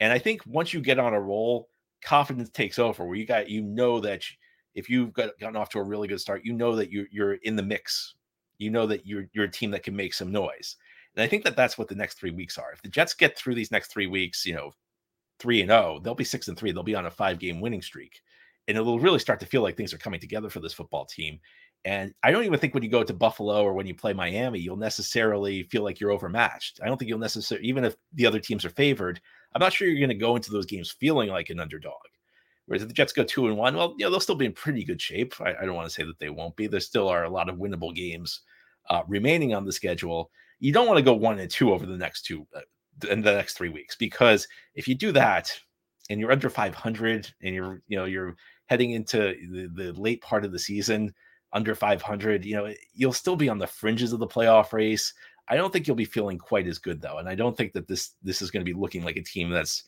And 0.00 0.10
I 0.12 0.18
think 0.18 0.40
once 0.46 0.72
you 0.72 0.80
get 0.80 0.98
on 0.98 1.12
a 1.12 1.20
roll, 1.20 1.68
confidence 2.02 2.48
takes 2.48 2.78
over 2.78 3.04
where 3.04 3.16
you 3.16 3.26
got 3.26 3.50
you 3.50 3.62
know 3.62 4.00
that 4.00 4.22
if 4.74 4.88
you've 4.88 5.12
got, 5.12 5.38
gotten 5.38 5.56
off 5.56 5.68
to 5.70 5.78
a 5.78 5.84
really 5.84 6.08
good 6.08 6.20
start, 6.20 6.44
you 6.44 6.54
know 6.54 6.74
that 6.76 6.90
you're 6.90 7.06
you're 7.12 7.34
in 7.34 7.56
the 7.56 7.62
mix. 7.62 8.14
You 8.58 8.70
know 8.70 8.86
that 8.86 9.06
you're 9.06 9.26
you're 9.34 9.44
a 9.44 9.50
team 9.50 9.70
that 9.72 9.82
can 9.82 9.94
make 9.94 10.14
some 10.14 10.32
noise. 10.32 10.76
And 11.16 11.22
I 11.22 11.28
think 11.28 11.44
that 11.44 11.56
that's 11.56 11.78
what 11.78 11.88
the 11.88 11.94
next 11.94 12.18
three 12.18 12.30
weeks 12.30 12.58
are. 12.58 12.72
If 12.72 12.82
the 12.82 12.88
Jets 12.88 13.14
get 13.14 13.38
through 13.38 13.54
these 13.54 13.70
next 13.70 13.92
three 13.92 14.06
weeks, 14.06 14.44
you 14.44 14.54
know, 14.54 14.72
three 15.38 15.60
and 15.60 15.70
zero, 15.70 15.96
oh, 15.96 16.00
they'll 16.00 16.14
be 16.14 16.24
six 16.24 16.48
and 16.48 16.58
three. 16.58 16.72
They'll 16.72 16.82
be 16.82 16.94
on 16.94 17.06
a 17.06 17.10
five 17.10 17.38
game 17.38 17.60
winning 17.60 17.82
streak, 17.82 18.20
and 18.68 18.76
it'll 18.76 19.00
really 19.00 19.18
start 19.18 19.40
to 19.40 19.46
feel 19.46 19.62
like 19.62 19.76
things 19.76 19.94
are 19.94 19.98
coming 19.98 20.20
together 20.20 20.50
for 20.50 20.60
this 20.60 20.72
football 20.72 21.04
team. 21.04 21.38
And 21.84 22.14
I 22.22 22.30
don't 22.30 22.44
even 22.44 22.58
think 22.58 22.72
when 22.72 22.82
you 22.82 22.88
go 22.88 23.04
to 23.04 23.12
Buffalo 23.12 23.62
or 23.62 23.74
when 23.74 23.86
you 23.86 23.94
play 23.94 24.14
Miami, 24.14 24.58
you'll 24.58 24.76
necessarily 24.76 25.64
feel 25.64 25.82
like 25.82 26.00
you're 26.00 26.12
overmatched. 26.12 26.80
I 26.82 26.86
don't 26.86 26.96
think 26.96 27.10
you'll 27.10 27.18
necessarily, 27.18 27.66
even 27.66 27.84
if 27.84 27.94
the 28.14 28.24
other 28.24 28.40
teams 28.40 28.64
are 28.64 28.70
favored, 28.70 29.20
I'm 29.54 29.60
not 29.60 29.72
sure 29.72 29.86
you're 29.86 29.98
going 29.98 30.08
to 30.08 30.14
go 30.14 30.34
into 30.34 30.50
those 30.50 30.64
games 30.64 30.90
feeling 30.90 31.28
like 31.28 31.50
an 31.50 31.60
underdog. 31.60 31.92
Whereas 32.64 32.80
if 32.80 32.88
the 32.88 32.94
Jets 32.94 33.12
go 33.12 33.22
two 33.22 33.48
and 33.48 33.58
one, 33.58 33.76
well, 33.76 33.94
you 33.98 34.06
know, 34.06 34.10
they'll 34.10 34.20
still 34.20 34.34
be 34.34 34.46
in 34.46 34.52
pretty 34.52 34.82
good 34.82 35.00
shape. 35.00 35.34
I, 35.42 35.54
I 35.60 35.66
don't 35.66 35.74
want 35.74 35.86
to 35.86 35.94
say 35.94 36.04
that 36.04 36.18
they 36.18 36.30
won't 36.30 36.56
be. 36.56 36.66
There 36.66 36.80
still 36.80 37.08
are 37.08 37.24
a 37.24 37.30
lot 37.30 37.50
of 37.50 37.56
winnable 37.56 37.94
games 37.94 38.40
uh, 38.88 39.02
remaining 39.06 39.54
on 39.54 39.66
the 39.66 39.72
schedule 39.72 40.30
you 40.60 40.72
don't 40.72 40.86
want 40.86 40.98
to 40.98 41.04
go 41.04 41.14
one 41.14 41.38
and 41.38 41.50
two 41.50 41.72
over 41.72 41.86
the 41.86 41.96
next 41.96 42.22
two 42.22 42.46
uh, 42.54 42.60
in 43.10 43.22
the 43.22 43.32
next 43.32 43.54
three 43.54 43.68
weeks 43.68 43.96
because 43.96 44.46
if 44.74 44.86
you 44.86 44.94
do 44.94 45.12
that 45.12 45.52
and 46.10 46.20
you're 46.20 46.32
under 46.32 46.50
500 46.50 47.32
and 47.42 47.54
you're 47.54 47.82
you 47.88 47.96
know 47.96 48.04
you're 48.04 48.36
heading 48.66 48.92
into 48.92 49.34
the, 49.50 49.70
the 49.74 49.92
late 50.00 50.20
part 50.22 50.44
of 50.44 50.52
the 50.52 50.58
season 50.58 51.12
under 51.52 51.74
500 51.74 52.44
you 52.44 52.54
know 52.54 52.72
you'll 52.92 53.12
still 53.12 53.36
be 53.36 53.48
on 53.48 53.58
the 53.58 53.66
fringes 53.66 54.12
of 54.12 54.20
the 54.20 54.26
playoff 54.26 54.72
race. 54.72 55.12
I 55.48 55.56
don't 55.56 55.72
think 55.72 55.86
you'll 55.86 55.96
be 55.96 56.06
feeling 56.06 56.38
quite 56.38 56.66
as 56.66 56.78
good 56.78 57.00
though 57.00 57.18
and 57.18 57.28
i 57.28 57.34
don't 57.34 57.56
think 57.56 57.72
that 57.72 57.86
this 57.86 58.12
this 58.22 58.40
is 58.40 58.50
going 58.50 58.64
to 58.64 58.72
be 58.72 58.78
looking 58.78 59.04
like 59.04 59.16
a 59.16 59.22
team 59.22 59.50
that's 59.50 59.84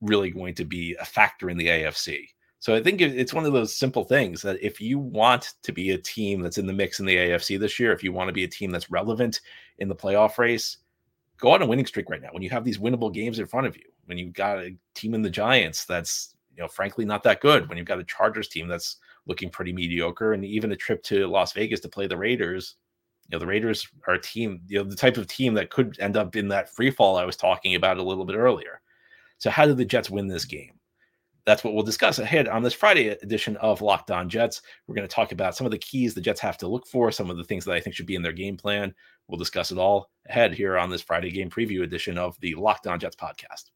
really 0.00 0.30
going 0.30 0.54
to 0.54 0.64
be 0.64 0.96
a 1.00 1.04
factor 1.04 1.50
in 1.50 1.56
the 1.56 1.66
afc 1.66 2.28
so 2.60 2.74
I 2.74 2.82
think 2.82 3.00
it's 3.00 3.32
one 3.32 3.46
of 3.46 3.54
those 3.54 3.74
simple 3.74 4.04
things 4.04 4.42
that 4.42 4.62
if 4.62 4.82
you 4.82 4.98
want 4.98 5.54
to 5.62 5.72
be 5.72 5.92
a 5.92 5.98
team 5.98 6.42
that's 6.42 6.58
in 6.58 6.66
the 6.66 6.74
mix 6.74 7.00
in 7.00 7.06
the 7.06 7.16
AFC 7.16 7.58
this 7.58 7.80
year, 7.80 7.90
if 7.90 8.04
you 8.04 8.12
want 8.12 8.28
to 8.28 8.34
be 8.34 8.44
a 8.44 8.48
team 8.48 8.70
that's 8.70 8.90
relevant 8.90 9.40
in 9.78 9.88
the 9.88 9.96
playoff 9.96 10.36
race, 10.36 10.76
go 11.38 11.52
on 11.52 11.62
a 11.62 11.66
winning 11.66 11.86
streak 11.86 12.10
right 12.10 12.20
now. 12.20 12.28
When 12.32 12.42
you 12.42 12.50
have 12.50 12.62
these 12.62 12.76
winnable 12.76 13.14
games 13.14 13.38
in 13.38 13.46
front 13.46 13.66
of 13.66 13.78
you, 13.78 13.84
when 14.04 14.18
you've 14.18 14.34
got 14.34 14.58
a 14.58 14.76
team 14.94 15.14
in 15.14 15.22
the 15.22 15.30
Giants 15.30 15.86
that's, 15.86 16.36
you 16.54 16.62
know, 16.62 16.68
frankly 16.68 17.06
not 17.06 17.22
that 17.22 17.40
good, 17.40 17.66
when 17.66 17.78
you've 17.78 17.86
got 17.86 17.98
a 17.98 18.04
Chargers 18.04 18.48
team 18.48 18.68
that's 18.68 18.96
looking 19.24 19.48
pretty 19.48 19.72
mediocre, 19.72 20.34
and 20.34 20.44
even 20.44 20.72
a 20.72 20.76
trip 20.76 21.02
to 21.04 21.26
Las 21.28 21.54
Vegas 21.54 21.80
to 21.80 21.88
play 21.88 22.06
the 22.06 22.16
Raiders, 22.16 22.74
you 23.30 23.36
know, 23.36 23.38
the 23.38 23.46
Raiders 23.46 23.88
are 24.06 24.14
a 24.14 24.20
team, 24.20 24.60
you 24.66 24.78
know, 24.78 24.84
the 24.84 24.96
type 24.96 25.16
of 25.16 25.26
team 25.28 25.54
that 25.54 25.70
could 25.70 25.96
end 25.98 26.18
up 26.18 26.36
in 26.36 26.48
that 26.48 26.74
free 26.74 26.90
fall 26.90 27.16
I 27.16 27.24
was 27.24 27.36
talking 27.38 27.74
about 27.74 27.96
a 27.96 28.02
little 28.02 28.26
bit 28.26 28.36
earlier. 28.36 28.82
So 29.38 29.48
how 29.48 29.64
did 29.64 29.78
the 29.78 29.84
Jets 29.86 30.10
win 30.10 30.26
this 30.26 30.44
game? 30.44 30.79
That's 31.44 31.64
what 31.64 31.74
we'll 31.74 31.82
discuss 31.82 32.18
ahead 32.18 32.48
on 32.48 32.62
this 32.62 32.74
Friday 32.74 33.08
edition 33.08 33.56
of 33.56 33.80
Locked 33.80 34.10
On 34.10 34.28
Jets. 34.28 34.62
We're 34.86 34.94
going 34.94 35.08
to 35.08 35.14
talk 35.14 35.32
about 35.32 35.56
some 35.56 35.66
of 35.66 35.70
the 35.70 35.78
keys 35.78 36.14
the 36.14 36.20
Jets 36.20 36.40
have 36.40 36.58
to 36.58 36.68
look 36.68 36.86
for, 36.86 37.10
some 37.10 37.30
of 37.30 37.36
the 37.36 37.44
things 37.44 37.64
that 37.64 37.74
I 37.74 37.80
think 37.80 37.96
should 37.96 38.06
be 38.06 38.14
in 38.14 38.22
their 38.22 38.32
game 38.32 38.56
plan. 38.56 38.94
We'll 39.28 39.38
discuss 39.38 39.70
it 39.70 39.78
all 39.78 40.10
ahead 40.28 40.54
here 40.54 40.76
on 40.76 40.90
this 40.90 41.02
Friday 41.02 41.30
game 41.30 41.50
preview 41.50 41.82
edition 41.82 42.18
of 42.18 42.38
the 42.40 42.54
Locked 42.54 42.86
On 42.86 42.98
Jets 42.98 43.16
podcast. 43.16 43.70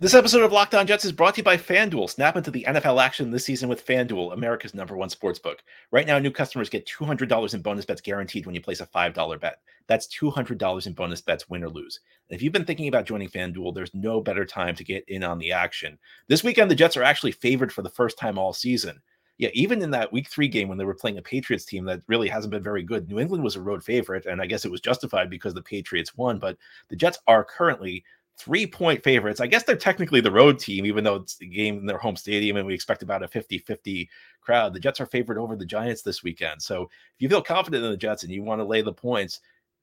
This 0.00 0.14
episode 0.14 0.44
of 0.44 0.50
Locked 0.50 0.74
On 0.74 0.86
Jets 0.86 1.04
is 1.04 1.12
brought 1.12 1.34
to 1.34 1.40
you 1.40 1.44
by 1.44 1.58
FanDuel. 1.58 2.08
Snap 2.08 2.34
into 2.34 2.50
the 2.50 2.64
NFL 2.66 3.02
action 3.02 3.30
this 3.30 3.44
season 3.44 3.68
with 3.68 3.84
FanDuel, 3.84 4.32
America's 4.32 4.72
number 4.72 4.96
one 4.96 5.10
sports 5.10 5.38
book. 5.38 5.62
Right 5.90 6.06
now, 6.06 6.18
new 6.18 6.30
customers 6.30 6.70
get 6.70 6.86
$200 6.86 7.52
in 7.52 7.60
bonus 7.60 7.84
bets 7.84 8.00
guaranteed 8.00 8.46
when 8.46 8.54
you 8.54 8.62
place 8.62 8.80
a 8.80 8.86
$5 8.86 9.40
bet. 9.40 9.58
That's 9.90 10.06
$200 10.06 10.86
in 10.86 10.92
bonus 10.92 11.20
bets, 11.20 11.50
win 11.50 11.64
or 11.64 11.68
lose. 11.68 11.98
If 12.28 12.42
you've 12.42 12.52
been 12.52 12.64
thinking 12.64 12.86
about 12.86 13.06
joining 13.06 13.28
FanDuel, 13.28 13.74
there's 13.74 13.92
no 13.92 14.20
better 14.20 14.44
time 14.44 14.76
to 14.76 14.84
get 14.84 15.04
in 15.08 15.24
on 15.24 15.40
the 15.40 15.50
action. 15.50 15.98
This 16.28 16.44
weekend, 16.44 16.70
the 16.70 16.76
Jets 16.76 16.96
are 16.96 17.02
actually 17.02 17.32
favored 17.32 17.72
for 17.72 17.82
the 17.82 17.90
first 17.90 18.16
time 18.16 18.38
all 18.38 18.52
season. 18.52 19.02
Yeah, 19.38 19.48
even 19.52 19.82
in 19.82 19.90
that 19.90 20.12
week 20.12 20.28
three 20.28 20.46
game 20.46 20.68
when 20.68 20.78
they 20.78 20.84
were 20.84 20.94
playing 20.94 21.18
a 21.18 21.22
Patriots 21.22 21.64
team 21.64 21.84
that 21.86 22.02
really 22.06 22.28
hasn't 22.28 22.52
been 22.52 22.62
very 22.62 22.84
good, 22.84 23.08
New 23.08 23.18
England 23.18 23.42
was 23.42 23.56
a 23.56 23.60
road 23.60 23.82
favorite. 23.82 24.26
And 24.26 24.40
I 24.40 24.46
guess 24.46 24.64
it 24.64 24.70
was 24.70 24.80
justified 24.80 25.28
because 25.28 25.54
the 25.54 25.62
Patriots 25.62 26.16
won. 26.16 26.38
But 26.38 26.56
the 26.88 26.94
Jets 26.94 27.18
are 27.26 27.42
currently 27.42 28.04
three 28.38 28.68
point 28.68 29.02
favorites. 29.02 29.40
I 29.40 29.48
guess 29.48 29.64
they're 29.64 29.74
technically 29.74 30.20
the 30.20 30.30
road 30.30 30.60
team, 30.60 30.86
even 30.86 31.02
though 31.02 31.16
it's 31.16 31.34
the 31.34 31.48
game 31.48 31.78
in 31.78 31.86
their 31.86 31.98
home 31.98 32.14
stadium 32.14 32.58
and 32.58 32.66
we 32.66 32.74
expect 32.74 33.02
about 33.02 33.24
a 33.24 33.28
50 33.28 33.58
50 33.58 34.08
crowd. 34.40 34.72
The 34.72 34.78
Jets 34.78 35.00
are 35.00 35.06
favored 35.06 35.36
over 35.36 35.56
the 35.56 35.66
Giants 35.66 36.02
this 36.02 36.22
weekend. 36.22 36.62
So 36.62 36.84
if 36.84 36.90
you 37.18 37.28
feel 37.28 37.42
confident 37.42 37.84
in 37.84 37.90
the 37.90 37.96
Jets 37.96 38.22
and 38.22 38.30
you 38.30 38.44
want 38.44 38.60
to 38.60 38.64
lay 38.64 38.82
the 38.82 38.92
points, 38.92 39.40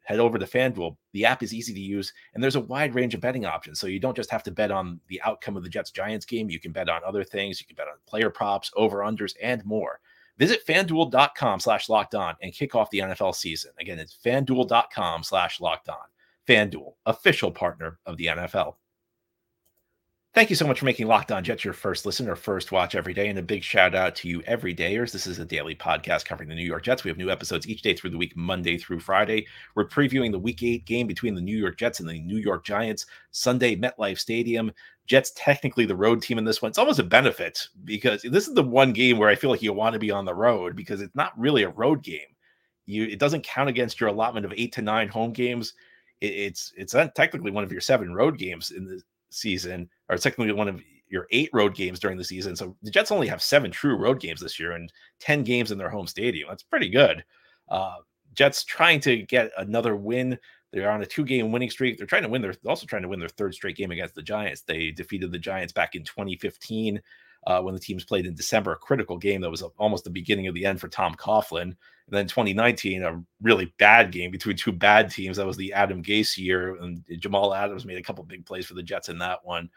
head 0.08 0.20
over 0.20 0.40
to 0.40 0.46
FanDuel. 0.46 0.96
The 1.12 1.26
app 1.26 1.44
is 1.44 1.54
easy 1.54 1.74
to 1.74 1.80
use 1.80 2.14
and 2.34 2.42
there's 2.42 2.56
a 2.56 2.62
wide 2.62 2.96
range 2.96 3.14
of 3.14 3.20
betting 3.20 3.46
options. 3.46 3.78
So 3.78 3.88
you 3.88 4.00
don't 4.00 4.16
just 4.16 4.32
have 4.32 4.44
to 4.44 4.52
bet 4.52 4.72
on 4.72 5.02
the 5.10 5.22
outcome 5.24 5.58
of 5.58 5.64
the 5.64 5.70
Jets 5.70 5.92
Giants 5.92 6.26
game. 6.26 6.50
You 6.50 6.62
can 6.62 6.72
bet 6.72 6.88
on 6.88 7.02
other 7.04 7.26
things. 7.26 7.60
You 7.60 7.68
can 7.68 7.76
bet 7.76 7.90
on 7.90 7.96
player 8.08 8.30
props, 8.30 8.72
over 8.78 9.00
unders, 9.00 9.34
and 9.44 9.66
more. 9.66 10.00
Visit 10.38 10.66
fanduel.com 10.66 11.60
slash 11.60 11.90
locked 11.90 12.16
on 12.16 12.36
and 12.42 12.54
kick 12.54 12.74
off 12.74 12.90
the 12.90 13.00
NFL 13.00 13.36
season. 13.36 13.72
Again, 13.82 14.00
it's 14.00 14.18
fanduel.com 14.24 15.24
slash 15.24 15.60
locked 15.60 15.90
on. 15.90 15.98
FanDuel, 16.48 16.94
official 17.06 17.52
partner 17.52 18.00
of 18.06 18.16
the 18.16 18.28
NFL. 18.28 18.76
Thank 20.38 20.51
you 20.51 20.56
so 20.56 20.67
much 20.67 20.77
for 20.77 20.86
making 20.86 21.08
Locked 21.08 21.32
On 21.32 21.44
Jets 21.44 21.65
your 21.65 21.74
first 21.74 22.06
listen 22.06 22.29
or 22.29 22.36
first 22.36 22.72
watch 22.72 22.94
every 22.94 23.12
day. 23.12 23.27
And 23.27 23.39
a 23.39 23.41
big 23.41 23.63
shout 23.63 23.96
out 23.96 24.15
to 24.17 24.29
you, 24.29 24.41
everydayers. 24.41 25.12
This 25.12 25.25
is 25.25 25.39
a 25.39 25.46
daily 25.46 25.74
podcast 25.74 26.25
covering 26.25 26.48
the 26.48 26.53
New 26.53 26.63
York 26.63 26.84
Jets. 26.84 27.03
We 27.03 27.10
have 27.10 27.17
new 27.17 27.32
episodes 27.32 27.67
each 27.67 27.82
day 27.82 27.96
through 27.96 28.12
the 28.12 28.20
week, 28.20 28.38
Monday 28.38 28.77
through 28.77 29.00
Friday. 29.00 29.48
We're 29.74 29.88
previewing 29.88 30.32
the 30.32 30.38
week 30.38 30.62
eight 30.62 30.86
game 30.86 31.08
between 31.08 31.34
the 31.34 31.41
New 31.41 31.58
York 31.58 31.79
Jets 31.79 32.01
and 32.01 32.08
the 32.08 32.20
New 32.20 32.38
York 32.38 32.63
Giants, 32.63 33.08
Sunday, 33.32 33.75
MetLife 33.75 34.20
Stadium. 34.20 34.72
Jets 35.08 35.32
technically 35.36 35.88
the 35.88 35.96
road 35.96 36.22
team 36.22 36.38
in 36.38 36.46
this 36.46 36.62
one. 36.62 36.70
It's 36.70 36.77
almost 36.77 37.00
a 37.00 37.03
benefit 37.03 37.67
because 37.84 38.22
this 38.22 38.48
is 38.48 38.53
the 38.53 38.62
one 38.62 38.94
game 38.94 39.17
where 39.17 39.29
I 39.29 39.36
feel 39.36 39.50
like 39.50 39.63
you 39.63 39.74
want 39.74 39.94
to 39.94 40.00
be 40.00 40.12
on 40.12 40.25
the 40.25 40.36
road 40.36 40.75
because 40.75 41.01
it's 41.01 41.15
not 41.15 41.34
really 41.36 41.63
a 41.63 41.70
road 41.70 42.03
game 42.03 42.27
you 42.86 43.06
it 43.06 43.17
doesn't 43.17 43.44
count 43.44 43.70
against 43.70 44.00
your 44.00 44.10
allotment 44.10 44.46
of 44.46 44.53
eight 44.56 44.72
to 44.74 44.84
nine 44.84 45.08
home 45.08 45.34
games. 45.34 45.74
It, 46.22 46.27
it's 46.27 46.74
it's 46.77 46.94
technically 47.15 47.50
one 47.50 47.63
of 47.63 47.72
your 47.72 47.82
seven 47.82 48.13
road 48.13 48.38
games 48.38 48.70
in 48.70 48.86
the 48.86 49.01
season, 49.38 49.89
or 50.10 50.17
technically 50.17 50.51
one 50.51 50.67
of 50.67 50.82
your 51.10 51.27
eight 51.32 51.50
road 51.53 51.75
games 51.75 52.00
during 52.00 52.17
the 52.17 52.24
season. 52.24 52.56
So 52.56 52.75
the 52.84 52.91
Jets 52.91 53.12
only 53.12 53.27
have 53.27 53.41
seven 53.41 53.72
true 53.72 53.96
road 53.96 54.20
games 54.20 54.41
this 54.41 54.60
year 54.60 54.74
and 54.74 54.91
10 55.20 55.44
games 55.44 55.72
in 55.72 55.77
their 55.77 55.89
home 55.89 56.08
stadium. 56.08 56.50
That's 56.50 56.63
pretty 56.63 56.89
good. 56.89 57.24
Uh, 57.70 57.98
Jets 58.34 58.63
trying 58.63 59.00
to 59.01 59.24
get 59.24 59.51
another 59.58 59.96
win. 59.96 60.38
They're 60.72 60.91
on 60.91 61.01
a 61.01 61.06
two 61.06 61.24
game 61.24 61.51
winning 61.51 61.70
streak. 61.70 61.98
They're 61.98 62.08
trying 62.08 62.24
to 62.24 62.29
win. 62.29 62.41
They're 62.41 62.56
also 62.65 62.86
trying 62.86 63.01
to 63.03 63.08
win 63.08 63.20
their 63.20 63.29
third 63.29 63.53
straight 63.53 63.77
game 63.77 63.91
against 63.91 64.15
the 64.15 64.22
Giants. 64.22 64.62
They 64.62 64.91
defeated 64.91 65.32
the 65.32 65.39
Giants 65.39 65.74
back 65.74 65.96
in 65.96 66.03
2015 66.03 67.01
uh, 67.48 67.62
when 67.62 67.74
the 67.74 67.80
teams 67.80 68.04
played 68.04 68.25
in 68.25 68.36
December, 68.36 68.74
a 68.74 68.77
critical 68.77 69.18
game 69.18 69.39
that 69.39 69.50
was 69.50 69.63
almost 69.77 70.04
the 70.04 70.10
beginning 70.10 70.48
of 70.48 70.54
the 70.54 70.66
end 70.66 70.82
for 70.82 70.89
Tom 70.89 71.16
Coughlin. 71.16 71.62
And 71.62 71.75
then 72.10 72.27
2019, 72.27 73.04
a 73.04 73.24
really 73.42 73.74
bad 73.80 74.12
game 74.12 74.32
between 74.32 74.58
two 74.58 74.74
bad 74.74 75.10
teams. 75.10 75.38
That 75.38 75.48
was 75.48 75.56
the 75.56 75.72
Adam 75.72 76.04
Gase 76.04 76.38
year, 76.38 76.75
and 76.75 77.04
Jamal 77.20 77.54
Adams 77.54 77.86
made 77.86 77.98
a 77.98 78.04
couple 78.04 78.24
big 78.25 78.46
plays 78.46 78.66
for 78.66 78.74
the 78.74 78.84
Jets 78.84 79.08
in 79.08 79.18
that 79.20 79.46
one. 79.46 79.70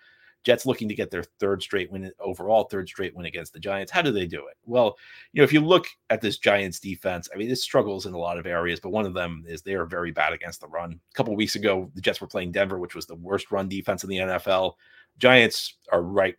Jets 0.42 0.66
looking 0.66 0.88
to 0.88 0.94
get 0.94 1.12
their 1.12 1.22
third 1.22 1.62
straight 1.62 1.92
win, 1.92 2.10
overall 2.18 2.64
third 2.64 2.88
straight 2.88 3.14
win 3.14 3.26
against 3.26 3.52
the 3.52 3.60
Giants. 3.60 3.92
How 3.92 4.02
do 4.02 4.10
they 4.10 4.26
do 4.26 4.48
it? 4.48 4.56
Well, 4.64 4.96
you 5.32 5.40
know, 5.40 5.44
if 5.44 5.52
you 5.52 5.60
look 5.60 5.86
at 6.08 6.20
this 6.20 6.38
Giants 6.38 6.80
defense, 6.80 7.28
I 7.32 7.38
mean, 7.38 7.50
it 7.50 7.56
struggles 7.56 8.06
in 8.06 8.14
a 8.14 8.18
lot 8.18 8.38
of 8.38 8.46
areas, 8.46 8.80
but 8.80 8.90
one 8.90 9.06
of 9.06 9.14
them 9.14 9.44
is 9.46 9.62
they 9.62 9.74
are 9.74 9.86
very 9.86 10.10
bad 10.10 10.32
against 10.32 10.60
the 10.60 10.66
run. 10.66 10.92
A 10.92 11.14
couple 11.14 11.36
weeks 11.36 11.54
ago, 11.54 11.90
the 11.94 12.00
Jets 12.00 12.20
were 12.20 12.26
playing 12.26 12.50
Denver, 12.50 12.80
which 12.80 12.96
was 12.96 13.06
the 13.06 13.14
worst 13.14 13.52
run 13.52 13.68
defense 13.68 14.02
in 14.02 14.10
the 14.10 14.16
NFL. 14.16 14.74
Giants 15.18 15.74
are 15.92 16.02
right 16.02 16.36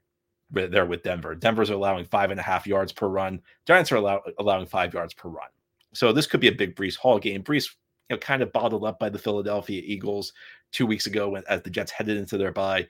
there 0.52 0.86
with 0.86 1.04
Denver. 1.04 1.36
Denver's 1.36 1.70
allowing 1.70 2.06
five 2.06 2.32
and 2.32 2.40
a 2.40 2.44
half 2.44 2.68
yards 2.68 2.92
per 2.92 3.08
run. 3.08 3.42
Giants 3.66 3.92
are 3.92 3.98
allow, 3.98 4.22
allowing 4.40 4.66
five 4.66 4.94
yards 4.94 5.14
per 5.14 5.30
run. 5.30 5.50
So 5.94 6.12
this 6.14 6.28
could 6.28 6.40
be 6.40 6.48
a 6.48 6.54
big 6.54 6.76
Breece 6.76 6.98
Hall 6.98 7.20
game. 7.20 7.44
Breece, 7.44 7.70
you 8.10 8.16
know, 8.16 8.18
kind 8.18 8.42
of 8.42 8.52
bottled 8.52 8.86
up 8.86 9.00
by 9.00 9.10
the 9.10 9.20
Philadelphia 9.20 9.82
Eagles 9.84 10.34
two 10.72 10.86
weeks 10.86 11.08
ago 11.08 11.30
when, 11.30 11.44
as 11.50 11.62
the 11.62 11.70
Jets 11.70 11.92
headed 11.92 12.18
into 12.18 12.38
their 12.38 12.52
bye 12.52 12.88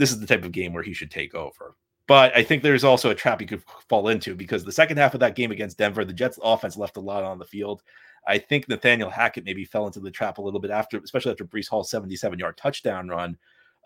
this 0.00 0.10
is 0.10 0.18
the 0.18 0.26
type 0.26 0.44
of 0.44 0.52
game 0.52 0.72
where 0.72 0.82
he 0.82 0.94
should 0.94 1.10
take 1.10 1.34
over. 1.34 1.76
But 2.06 2.34
I 2.34 2.42
think 2.42 2.62
there's 2.62 2.84
also 2.84 3.10
a 3.10 3.14
trap 3.14 3.38
he 3.38 3.46
could 3.46 3.62
fall 3.88 4.08
into 4.08 4.34
because 4.34 4.64
the 4.64 4.72
second 4.72 4.96
half 4.96 5.12
of 5.12 5.20
that 5.20 5.36
game 5.36 5.52
against 5.52 5.78
Denver, 5.78 6.04
the 6.04 6.12
Jets 6.12 6.38
offense 6.42 6.76
left 6.78 6.96
a 6.96 7.00
lot 7.00 7.22
on 7.22 7.38
the 7.38 7.44
field. 7.44 7.82
I 8.26 8.38
think 8.38 8.66
Nathaniel 8.66 9.10
Hackett 9.10 9.44
maybe 9.44 9.64
fell 9.64 9.86
into 9.86 10.00
the 10.00 10.10
trap 10.10 10.38
a 10.38 10.42
little 10.42 10.58
bit 10.58 10.70
after, 10.70 10.98
especially 10.98 11.32
after 11.32 11.44
Breece 11.44 11.68
Hall's 11.68 11.90
77 11.90 12.38
yard 12.38 12.56
touchdown 12.56 13.08
run, 13.08 13.36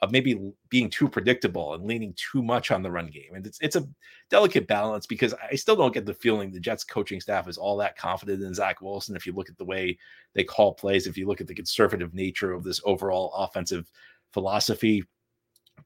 of 0.03 0.11
maybe 0.11 0.53
being 0.69 0.91
too 0.91 1.09
predictable 1.09 1.75
and 1.75 1.85
leaning 1.85 2.15
too 2.17 2.43
much 2.43 2.71
on 2.71 2.83
the 2.83 2.91
run 2.91 3.07
game. 3.07 3.35
And 3.35 3.47
it's 3.47 3.59
it's 3.61 3.77
a 3.77 3.89
delicate 4.29 4.67
balance 4.67 5.07
because 5.07 5.35
I 5.51 5.55
still 5.55 5.77
don't 5.77 5.95
get 5.95 6.05
the 6.05 6.15
feeling 6.15 6.51
the 6.51 6.61
Jets 6.61 6.85
coaching 6.85 7.21
staff 7.21 7.49
is 7.49 7.59
all 7.59 7.77
that 7.79 7.97
confident 7.97 8.43
in 8.43 8.55
Zach 8.55 8.81
Wilson. 8.81 9.17
If 9.17 9.27
you 9.27 9.33
look 9.33 9.49
at 9.49 9.57
the 9.57 9.65
way 9.65 9.99
they 10.35 10.45
call 10.45 10.75
plays, 10.75 11.07
if 11.07 11.17
you 11.17 11.27
look 11.27 11.41
at 11.41 11.47
the 11.47 11.55
conservative 11.55 12.15
nature 12.15 12.53
of 12.53 12.65
this 12.65 12.81
overall 12.85 13.33
offensive 13.35 13.91
philosophy, 14.33 15.05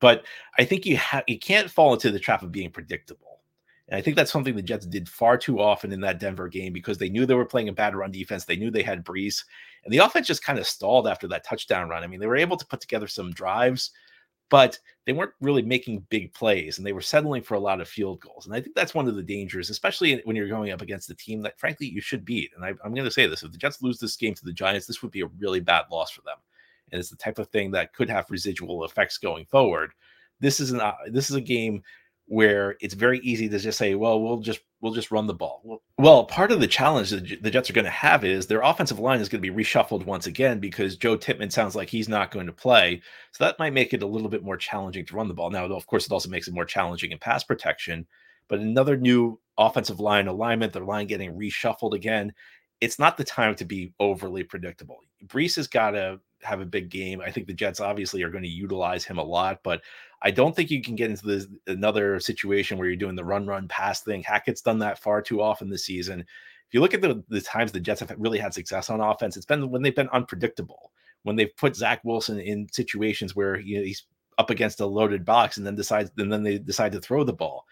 but 0.00 0.24
I 0.58 0.64
think 0.64 0.86
you 0.86 0.96
have 0.96 1.24
you 1.26 1.38
can't 1.38 1.70
fall 1.70 1.92
into 1.92 2.10
the 2.10 2.18
trap 2.18 2.42
of 2.42 2.52
being 2.52 2.70
predictable. 2.70 3.40
And 3.88 3.98
I 3.98 4.02
think 4.02 4.16
that's 4.16 4.32
something 4.32 4.54
the 4.54 4.62
Jets 4.62 4.86
did 4.86 5.08
far 5.08 5.38
too 5.38 5.60
often 5.60 5.92
in 5.92 6.00
that 6.02 6.20
Denver 6.20 6.48
game 6.48 6.72
because 6.72 6.98
they 6.98 7.08
knew 7.08 7.24
they 7.24 7.34
were 7.34 7.46
playing 7.46 7.68
a 7.68 7.72
bad 7.72 7.96
run 7.96 8.10
defense. 8.10 8.44
They 8.44 8.56
knew 8.56 8.70
they 8.70 8.82
had 8.82 9.04
Breece, 9.04 9.44
and 9.88 9.92
the 9.94 10.04
offense 10.04 10.26
just 10.26 10.44
kind 10.44 10.58
of 10.58 10.66
stalled 10.66 11.08
after 11.08 11.26
that 11.28 11.44
touchdown 11.44 11.88
run. 11.88 12.04
I 12.04 12.06
mean, 12.06 12.20
they 12.20 12.26
were 12.26 12.36
able 12.36 12.58
to 12.58 12.66
put 12.66 12.82
together 12.82 13.06
some 13.06 13.30
drives, 13.30 13.92
but 14.50 14.78
they 15.06 15.14
weren't 15.14 15.32
really 15.40 15.62
making 15.62 16.06
big 16.10 16.34
plays 16.34 16.76
and 16.76 16.86
they 16.86 16.92
were 16.92 17.00
settling 17.00 17.42
for 17.42 17.54
a 17.54 17.60
lot 17.60 17.80
of 17.80 17.88
field 17.88 18.20
goals. 18.20 18.44
And 18.44 18.54
I 18.54 18.60
think 18.60 18.76
that's 18.76 18.94
one 18.94 19.08
of 19.08 19.16
the 19.16 19.22
dangers, 19.22 19.70
especially 19.70 20.20
when 20.24 20.36
you're 20.36 20.46
going 20.46 20.72
up 20.72 20.82
against 20.82 21.08
a 21.08 21.14
team 21.14 21.40
that, 21.40 21.58
frankly, 21.58 21.86
you 21.86 22.02
should 22.02 22.26
beat. 22.26 22.50
And 22.54 22.62
I, 22.62 22.68
am 22.84 22.92
going 22.92 23.04
to 23.04 23.10
say 23.10 23.26
this 23.26 23.42
if 23.42 23.50
the 23.50 23.56
Jets 23.56 23.80
lose 23.80 23.98
this 23.98 24.16
game 24.16 24.34
to 24.34 24.44
the 24.44 24.52
Giants, 24.52 24.86
this 24.86 25.00
would 25.00 25.10
be 25.10 25.22
a 25.22 25.30
really 25.38 25.60
bad 25.60 25.84
loss 25.90 26.10
for 26.10 26.20
them 26.20 26.36
and 26.92 26.98
it's 26.98 27.10
the 27.10 27.16
type 27.16 27.38
of 27.38 27.48
thing 27.48 27.70
that 27.70 27.92
could 27.92 28.08
have 28.08 28.30
residual 28.30 28.84
effects 28.84 29.18
going 29.18 29.44
forward. 29.46 29.92
This 30.40 30.60
is 30.60 30.72
an 30.72 30.80
uh, 30.80 30.94
this 31.10 31.30
is 31.30 31.36
a 31.36 31.40
game 31.40 31.82
where 32.28 32.76
it's 32.80 32.92
very 32.92 33.18
easy 33.20 33.48
to 33.48 33.58
just 33.58 33.78
say, 33.78 33.94
well, 33.94 34.20
we'll 34.20 34.38
just 34.38 34.60
we'll 34.80 34.92
just 34.92 35.10
run 35.10 35.26
the 35.26 35.34
ball. 35.34 35.82
Well, 35.96 36.24
part 36.24 36.52
of 36.52 36.60
the 36.60 36.66
challenge 36.66 37.10
that 37.10 37.42
the 37.42 37.50
Jets 37.50 37.70
are 37.70 37.72
going 37.72 37.86
to 37.86 37.90
have 37.90 38.22
is 38.22 38.46
their 38.46 38.60
offensive 38.60 38.98
line 38.98 39.20
is 39.20 39.28
going 39.28 39.42
to 39.42 39.50
be 39.50 39.64
reshuffled 39.64 40.04
once 40.04 40.26
again 40.26 40.60
because 40.60 40.96
Joe 40.96 41.16
Tippmann 41.16 41.50
sounds 41.50 41.74
like 41.74 41.88
he's 41.88 42.08
not 42.08 42.30
going 42.30 42.46
to 42.46 42.52
play. 42.52 43.00
So 43.32 43.44
that 43.44 43.58
might 43.58 43.72
make 43.72 43.94
it 43.94 44.02
a 44.02 44.06
little 44.06 44.28
bit 44.28 44.44
more 44.44 44.58
challenging 44.58 45.06
to 45.06 45.16
run 45.16 45.26
the 45.26 45.34
ball. 45.34 45.50
Now, 45.50 45.64
of 45.64 45.86
course, 45.86 46.06
it 46.06 46.12
also 46.12 46.28
makes 46.28 46.46
it 46.46 46.54
more 46.54 46.66
challenging 46.66 47.12
in 47.12 47.18
pass 47.18 47.42
protection. 47.42 48.06
But 48.46 48.60
another 48.60 48.96
new 48.96 49.40
offensive 49.56 49.98
line 49.98 50.28
alignment, 50.28 50.72
their 50.74 50.84
line 50.84 51.06
getting 51.06 51.34
reshuffled 51.34 51.94
again. 51.94 52.32
It's 52.80 52.98
not 52.98 53.16
the 53.16 53.24
time 53.24 53.54
to 53.56 53.64
be 53.64 53.92
overly 53.98 54.44
predictable. 54.44 54.98
Breece 55.26 55.56
has 55.56 55.66
got 55.66 55.92
to 55.92 56.20
have 56.42 56.60
a 56.60 56.66
big 56.66 56.90
game. 56.90 57.20
I 57.20 57.30
think 57.30 57.46
the 57.46 57.54
Jets 57.54 57.80
obviously 57.80 58.22
are 58.22 58.30
going 58.30 58.44
to 58.44 58.48
utilize 58.50 59.04
him 59.04 59.18
a 59.18 59.24
lot, 59.24 59.60
but 59.64 59.80
I 60.22 60.30
don't 60.30 60.54
think 60.54 60.70
you 60.70 60.82
can 60.82 60.96
get 60.96 61.10
into 61.10 61.26
this 61.26 61.46
another 61.66 62.18
situation 62.18 62.76
where 62.76 62.88
you're 62.88 62.96
doing 62.96 63.14
the 63.14 63.24
run, 63.24 63.46
run, 63.46 63.68
pass 63.68 64.02
thing. 64.02 64.22
Hackett's 64.22 64.62
done 64.62 64.78
that 64.80 64.98
far 64.98 65.22
too 65.22 65.40
often 65.40 65.70
this 65.70 65.84
season. 65.84 66.20
If 66.20 66.74
you 66.74 66.80
look 66.80 66.94
at 66.94 67.00
the, 67.00 67.22
the 67.28 67.40
times 67.40 67.72
the 67.72 67.80
Jets 67.80 68.00
have 68.00 68.14
really 68.18 68.38
had 68.38 68.52
success 68.52 68.90
on 68.90 69.00
offense, 69.00 69.36
it's 69.36 69.46
been 69.46 69.70
when 69.70 69.82
they've 69.82 69.94
been 69.94 70.08
unpredictable, 70.10 70.92
when 71.22 71.36
they've 71.36 71.56
put 71.56 71.76
Zach 71.76 72.00
Wilson 72.04 72.40
in 72.40 72.68
situations 72.72 73.36
where 73.36 73.56
he, 73.56 73.82
he's 73.84 74.04
up 74.38 74.50
against 74.50 74.80
a 74.80 74.86
loaded 74.86 75.24
box 75.24 75.56
and 75.56 75.66
then 75.66 75.74
decides 75.74 76.10
and 76.18 76.32
then 76.32 76.42
they 76.42 76.58
decide 76.58 76.92
to 76.92 77.00
throw 77.00 77.24
the 77.24 77.32
ball. 77.32 77.64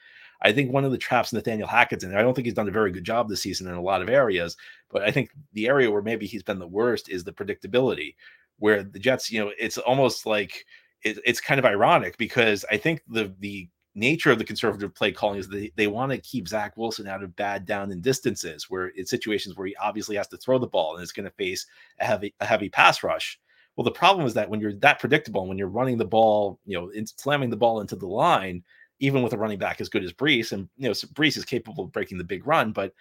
I 0.43 0.53
think 0.53 0.73
one 0.73 0.85
of 0.85 0.93
the 0.93 0.99
traps 0.99 1.33
Nathaniel 1.33 1.69
Hackett's 1.69 2.05
in, 2.05 2.11
there. 2.11 2.19
I 2.19 2.23
don't 2.23 2.35
think 2.35 2.45
he's 2.45 2.55
done 2.55 2.69
a 2.69 2.73
very 2.73 2.93
good 2.93 3.05
job 3.05 3.29
this 3.29 3.43
season 3.43 3.69
in 3.69 3.75
a 3.75 3.83
lot 3.83 4.03
of 4.03 4.09
areas, 4.09 4.57
but 4.91 5.03
I 5.03 5.11
think 5.11 5.31
the 5.53 5.67
area 5.67 5.91
where 5.91 6.03
maybe 6.03 6.27
he's 6.27 6.43
been 6.43 6.59
the 6.59 6.67
worst 6.67 7.09
is 7.09 7.25
the 7.25 7.33
predictability 7.33 8.15
where 8.59 8.83
the 8.83 8.99
Jets, 8.99 9.31
you 9.31 9.45
know, 9.45 9.53
it's 9.59 9.79
almost 9.79 10.27
like 10.27 10.65
it, 11.03 11.19
it's 11.25 11.41
kind 11.41 11.59
of 11.59 11.65
ironic 11.65 12.17
because 12.19 12.65
I 12.71 12.77
think 12.77 13.03
the 13.09 13.35
the 13.41 13.69
nature 13.95 14.31
of 14.31 14.39
the 14.39 14.45
conservative 14.45 14.95
play 14.95 15.11
calling 15.11 15.39
is 15.39 15.49
they, 15.49 15.73
they 15.75 15.87
want 15.87 16.13
to 16.13 16.19
keep 16.19 16.47
Zach 16.47 16.77
Wilson 16.77 17.07
out 17.09 17.23
of 17.23 17.35
bad 17.35 17.65
down 17.65 17.91
and 17.91 18.03
distances 18.03 18.67
where 18.69 18.93
it's 18.95 19.11
situations 19.11 19.57
where 19.57 19.67
he 19.67 19.75
obviously 19.77 20.17
has 20.17 20.29
to 20.29 20.37
throw 20.37 20.59
the 20.59 20.67
ball 20.67 20.95
and 20.95 21.03
is 21.03 21.13
going 21.13 21.25
to 21.25 21.31
face 21.37 21.67
a 22.01 22.05
heavy 22.05 22.35
a 22.41 22.47
heavy 22.47 22.69
pass 22.69 23.03
rush. 23.03 23.41
Well, 23.75 23.85
the 23.85 23.91
problem 23.91 24.27
is 24.27 24.35
that 24.35 24.49
when 24.49 24.61
you're 24.61 24.75
that 24.77 25.01
predictable, 25.01 25.47
when 25.47 25.59
you're 25.59 25.69
running 25.69 25.99
the 25.99 26.05
ball, 26.05 26.59
you 26.65 26.79
know, 26.79 26.91
slamming 27.17 27.51
the 27.51 27.57
ball 27.57 27.81
into 27.81 27.97
the 27.97 28.07
line, 28.07 28.63
even 29.01 29.23
with 29.23 29.35
a 29.35 29.39
running 29.39 29.59
back 29.59 29.81
as 29.81 29.89
good 29.89 30.05
as 30.05 30.13
Breece, 30.13 30.53
and 30.53 30.69
you 30.77 30.89
know, 30.89 30.93
Breece 30.93 31.37
is 31.37 31.45
capable 31.45 31.85
of 31.85 31.93
breaking 31.93 32.19
the 32.19 32.25
big 32.25 32.47
run, 32.47 32.73
but 32.73 32.95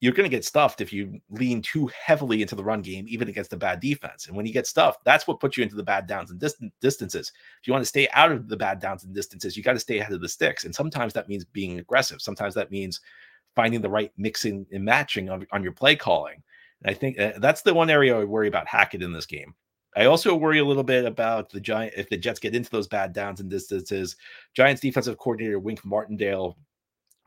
you're 0.00 0.12
going 0.12 0.28
to 0.28 0.36
get 0.36 0.44
stuffed 0.44 0.80
if 0.80 0.92
you 0.92 1.20
lean 1.30 1.60
too 1.60 1.88
heavily 1.88 2.40
into 2.40 2.54
the 2.54 2.62
run 2.62 2.82
game, 2.82 3.06
even 3.08 3.28
against 3.28 3.52
a 3.52 3.56
bad 3.56 3.80
defense. 3.80 4.28
And 4.28 4.36
when 4.36 4.46
you 4.46 4.52
get 4.52 4.66
stuffed, 4.66 5.04
that's 5.04 5.26
what 5.26 5.40
puts 5.40 5.56
you 5.56 5.64
into 5.64 5.74
the 5.74 5.82
bad 5.82 6.06
downs 6.06 6.30
and 6.30 6.38
distant 6.38 6.72
distances. 6.80 7.32
If 7.60 7.66
you 7.66 7.72
want 7.72 7.82
to 7.82 7.88
stay 7.88 8.08
out 8.12 8.30
of 8.30 8.48
the 8.48 8.56
bad 8.56 8.80
downs 8.80 9.04
and 9.04 9.12
distances, 9.12 9.56
you 9.56 9.62
got 9.62 9.72
to 9.72 9.80
stay 9.80 9.98
ahead 9.98 10.12
of 10.12 10.20
the 10.20 10.28
sticks. 10.28 10.64
And 10.64 10.74
sometimes 10.74 11.12
that 11.14 11.28
means 11.28 11.44
being 11.44 11.80
aggressive. 11.80 12.22
Sometimes 12.22 12.54
that 12.54 12.70
means 12.70 13.00
finding 13.56 13.80
the 13.80 13.90
right 13.90 14.12
mixing 14.16 14.66
and 14.72 14.84
matching 14.84 15.30
on, 15.30 15.46
on 15.50 15.64
your 15.64 15.72
play 15.72 15.96
calling. 15.96 16.42
And 16.82 16.90
I 16.90 16.94
think 16.94 17.18
uh, 17.18 17.32
that's 17.38 17.62
the 17.62 17.74
one 17.74 17.90
area 17.90 18.16
I 18.16 18.22
worry 18.22 18.46
about 18.46 18.68
Hackett 18.68 19.02
in 19.02 19.12
this 19.12 19.26
game. 19.26 19.54
I 19.96 20.04
also 20.04 20.36
worry 20.36 20.60
a 20.60 20.64
little 20.64 20.84
bit 20.84 21.06
about 21.06 21.50
the 21.50 21.60
giant 21.60 21.94
if 21.96 22.08
the 22.08 22.16
Jets 22.16 22.38
get 22.38 22.54
into 22.54 22.70
those 22.70 22.86
bad 22.86 23.12
downs 23.12 23.40
and 23.40 23.50
distances. 23.50 24.14
Giants 24.54 24.80
defensive 24.80 25.18
coordinator 25.18 25.58
Wink 25.58 25.84
Martindale 25.84 26.56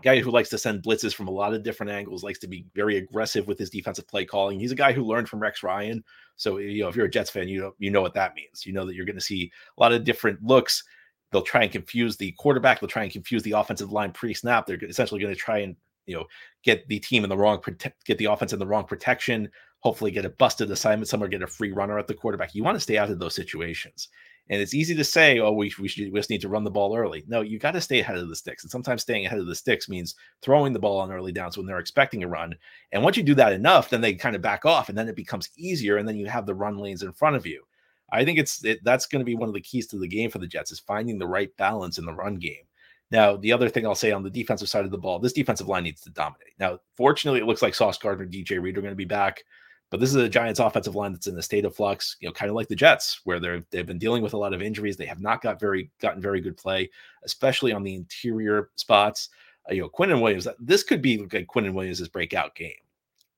guy 0.03 0.19
who 0.19 0.31
likes 0.31 0.49
to 0.49 0.57
send 0.57 0.83
blitzes 0.83 1.13
from 1.13 1.27
a 1.27 1.31
lot 1.31 1.53
of 1.53 1.63
different 1.63 1.91
angles, 1.91 2.23
likes 2.23 2.39
to 2.39 2.47
be 2.47 2.65
very 2.75 2.97
aggressive 2.97 3.47
with 3.47 3.57
his 3.57 3.69
defensive 3.69 4.07
play 4.07 4.25
calling. 4.25 4.59
He's 4.59 4.71
a 4.71 4.75
guy 4.75 4.91
who 4.91 5.03
learned 5.03 5.29
from 5.29 5.39
Rex 5.39 5.63
Ryan. 5.63 6.03
So, 6.35 6.57
you 6.57 6.81
know, 6.81 6.89
if 6.89 6.95
you're 6.95 7.05
a 7.05 7.09
Jets 7.09 7.29
fan, 7.29 7.47
you 7.47 7.61
know, 7.61 7.73
you 7.77 7.91
know 7.91 8.01
what 8.01 8.13
that 8.15 8.35
means. 8.35 8.65
You 8.65 8.73
know 8.73 8.85
that 8.85 8.95
you're 8.95 9.05
going 9.05 9.15
to 9.15 9.21
see 9.21 9.51
a 9.77 9.81
lot 9.81 9.93
of 9.93 10.03
different 10.03 10.41
looks. 10.43 10.83
They'll 11.31 11.41
try 11.41 11.63
and 11.63 11.71
confuse 11.71 12.17
the 12.17 12.31
quarterback. 12.33 12.79
They'll 12.79 12.89
try 12.89 13.03
and 13.03 13.11
confuse 13.11 13.43
the 13.43 13.53
offensive 13.53 13.91
line 13.91 14.11
pre-snap. 14.11 14.65
They're 14.65 14.83
essentially 14.83 15.21
going 15.21 15.33
to 15.33 15.39
try 15.39 15.59
and 15.59 15.75
you 16.05 16.15
know 16.15 16.25
get 16.63 16.87
the 16.87 16.99
team 16.99 17.23
in 17.23 17.29
the 17.29 17.37
wrong 17.37 17.59
protect, 17.59 18.05
get 18.05 18.17
the 18.17 18.25
offense 18.25 18.53
in 18.53 18.59
the 18.59 18.67
wrong 18.67 18.83
protection. 18.83 19.49
Hopefully, 19.79 20.11
get 20.11 20.25
a 20.25 20.29
busted 20.29 20.69
assignment 20.69 21.07
somewhere, 21.07 21.29
get 21.29 21.41
a 21.41 21.47
free 21.47 21.71
runner 21.71 21.97
at 21.97 22.07
the 22.07 22.13
quarterback. 22.13 22.53
You 22.53 22.63
want 22.63 22.75
to 22.75 22.81
stay 22.81 22.97
out 22.97 23.09
of 23.09 23.19
those 23.19 23.35
situations. 23.35 24.09
And 24.51 24.61
it's 24.61 24.73
easy 24.73 24.93
to 24.95 25.03
say, 25.05 25.39
oh, 25.39 25.53
we, 25.53 25.73
we, 25.79 25.87
should, 25.87 26.11
we 26.11 26.19
just 26.19 26.29
need 26.29 26.41
to 26.41 26.49
run 26.49 26.65
the 26.65 26.69
ball 26.69 26.95
early. 26.95 27.23
No, 27.25 27.39
you 27.39 27.57
got 27.57 27.71
to 27.71 27.79
stay 27.79 28.01
ahead 28.01 28.17
of 28.17 28.27
the 28.27 28.35
sticks. 28.35 28.63
And 28.63 28.69
sometimes 28.69 29.01
staying 29.01 29.25
ahead 29.25 29.39
of 29.39 29.47
the 29.47 29.55
sticks 29.55 29.87
means 29.87 30.15
throwing 30.41 30.73
the 30.73 30.79
ball 30.79 30.99
on 30.99 31.09
early 31.09 31.31
downs 31.31 31.55
when 31.57 31.65
they're 31.65 31.79
expecting 31.79 32.21
a 32.23 32.27
run. 32.27 32.53
And 32.91 33.01
once 33.01 33.15
you 33.15 33.23
do 33.23 33.33
that 33.35 33.53
enough, 33.53 33.89
then 33.89 34.01
they 34.01 34.13
kind 34.13 34.35
of 34.35 34.41
back 34.41 34.65
off 34.65 34.89
and 34.89 34.97
then 34.97 35.07
it 35.07 35.15
becomes 35.15 35.49
easier. 35.55 35.97
And 35.97 36.07
then 36.07 36.17
you 36.17 36.27
have 36.27 36.45
the 36.45 36.53
run 36.53 36.77
lanes 36.77 37.01
in 37.01 37.13
front 37.13 37.37
of 37.37 37.45
you. 37.45 37.63
I 38.11 38.25
think 38.25 38.37
it's 38.37 38.63
it, 38.65 38.83
that's 38.83 39.05
going 39.05 39.21
to 39.21 39.25
be 39.25 39.35
one 39.35 39.47
of 39.47 39.55
the 39.55 39.61
keys 39.61 39.87
to 39.87 39.97
the 39.97 40.07
game 40.07 40.29
for 40.29 40.39
the 40.39 40.47
Jets 40.47 40.73
is 40.73 40.79
finding 40.79 41.17
the 41.17 41.27
right 41.27 41.55
balance 41.55 41.97
in 41.97 42.05
the 42.05 42.13
run 42.13 42.35
game. 42.35 42.65
Now, 43.09 43.37
the 43.37 43.53
other 43.53 43.69
thing 43.69 43.85
I'll 43.85 43.95
say 43.95 44.11
on 44.11 44.23
the 44.23 44.29
defensive 44.29 44.69
side 44.69 44.85
of 44.85 44.91
the 44.91 44.97
ball, 44.97 45.19
this 45.19 45.33
defensive 45.33 45.67
line 45.67 45.83
needs 45.83 46.01
to 46.01 46.09
dominate. 46.09 46.53
Now, 46.59 46.79
fortunately, 46.95 47.41
it 47.41 47.45
looks 47.45 47.61
like 47.61 47.75
Sauce 47.75 47.97
Gardner, 47.97 48.25
DJ 48.25 48.61
Reed 48.61 48.77
are 48.77 48.81
going 48.81 48.91
to 48.93 48.95
be 48.95 49.05
back. 49.05 49.43
But 49.91 49.99
this 49.99 50.09
is 50.09 50.15
a 50.15 50.29
Giants 50.29 50.61
offensive 50.61 50.95
line 50.95 51.11
that's 51.11 51.27
in 51.27 51.37
a 51.37 51.41
state 51.41 51.65
of 51.65 51.75
flux, 51.75 52.15
you 52.21 52.27
know, 52.27 52.33
kind 52.33 52.49
of 52.49 52.55
like 52.55 52.69
the 52.69 52.75
Jets, 52.75 53.19
where 53.25 53.39
they're 53.39 53.61
they've 53.69 53.85
been 53.85 53.99
dealing 53.99 54.23
with 54.23 54.33
a 54.33 54.37
lot 54.37 54.53
of 54.53 54.61
injuries. 54.61 54.95
They 54.95 55.05
have 55.05 55.21
not 55.21 55.41
got 55.41 55.59
very 55.59 55.91
gotten 56.01 56.21
very 56.21 56.39
good 56.39 56.57
play, 56.57 56.89
especially 57.23 57.73
on 57.73 57.83
the 57.83 57.93
interior 57.93 58.69
spots. 58.77 59.29
Uh, 59.69 59.73
you 59.73 59.81
know, 59.81 59.89
Quinnen 59.89 60.21
Williams. 60.21 60.47
This 60.59 60.81
could 60.81 61.01
be 61.01 61.17
like 61.17 61.45
Quinnen 61.47 61.73
Williams' 61.73 62.07
breakout 62.07 62.55
game. 62.55 62.71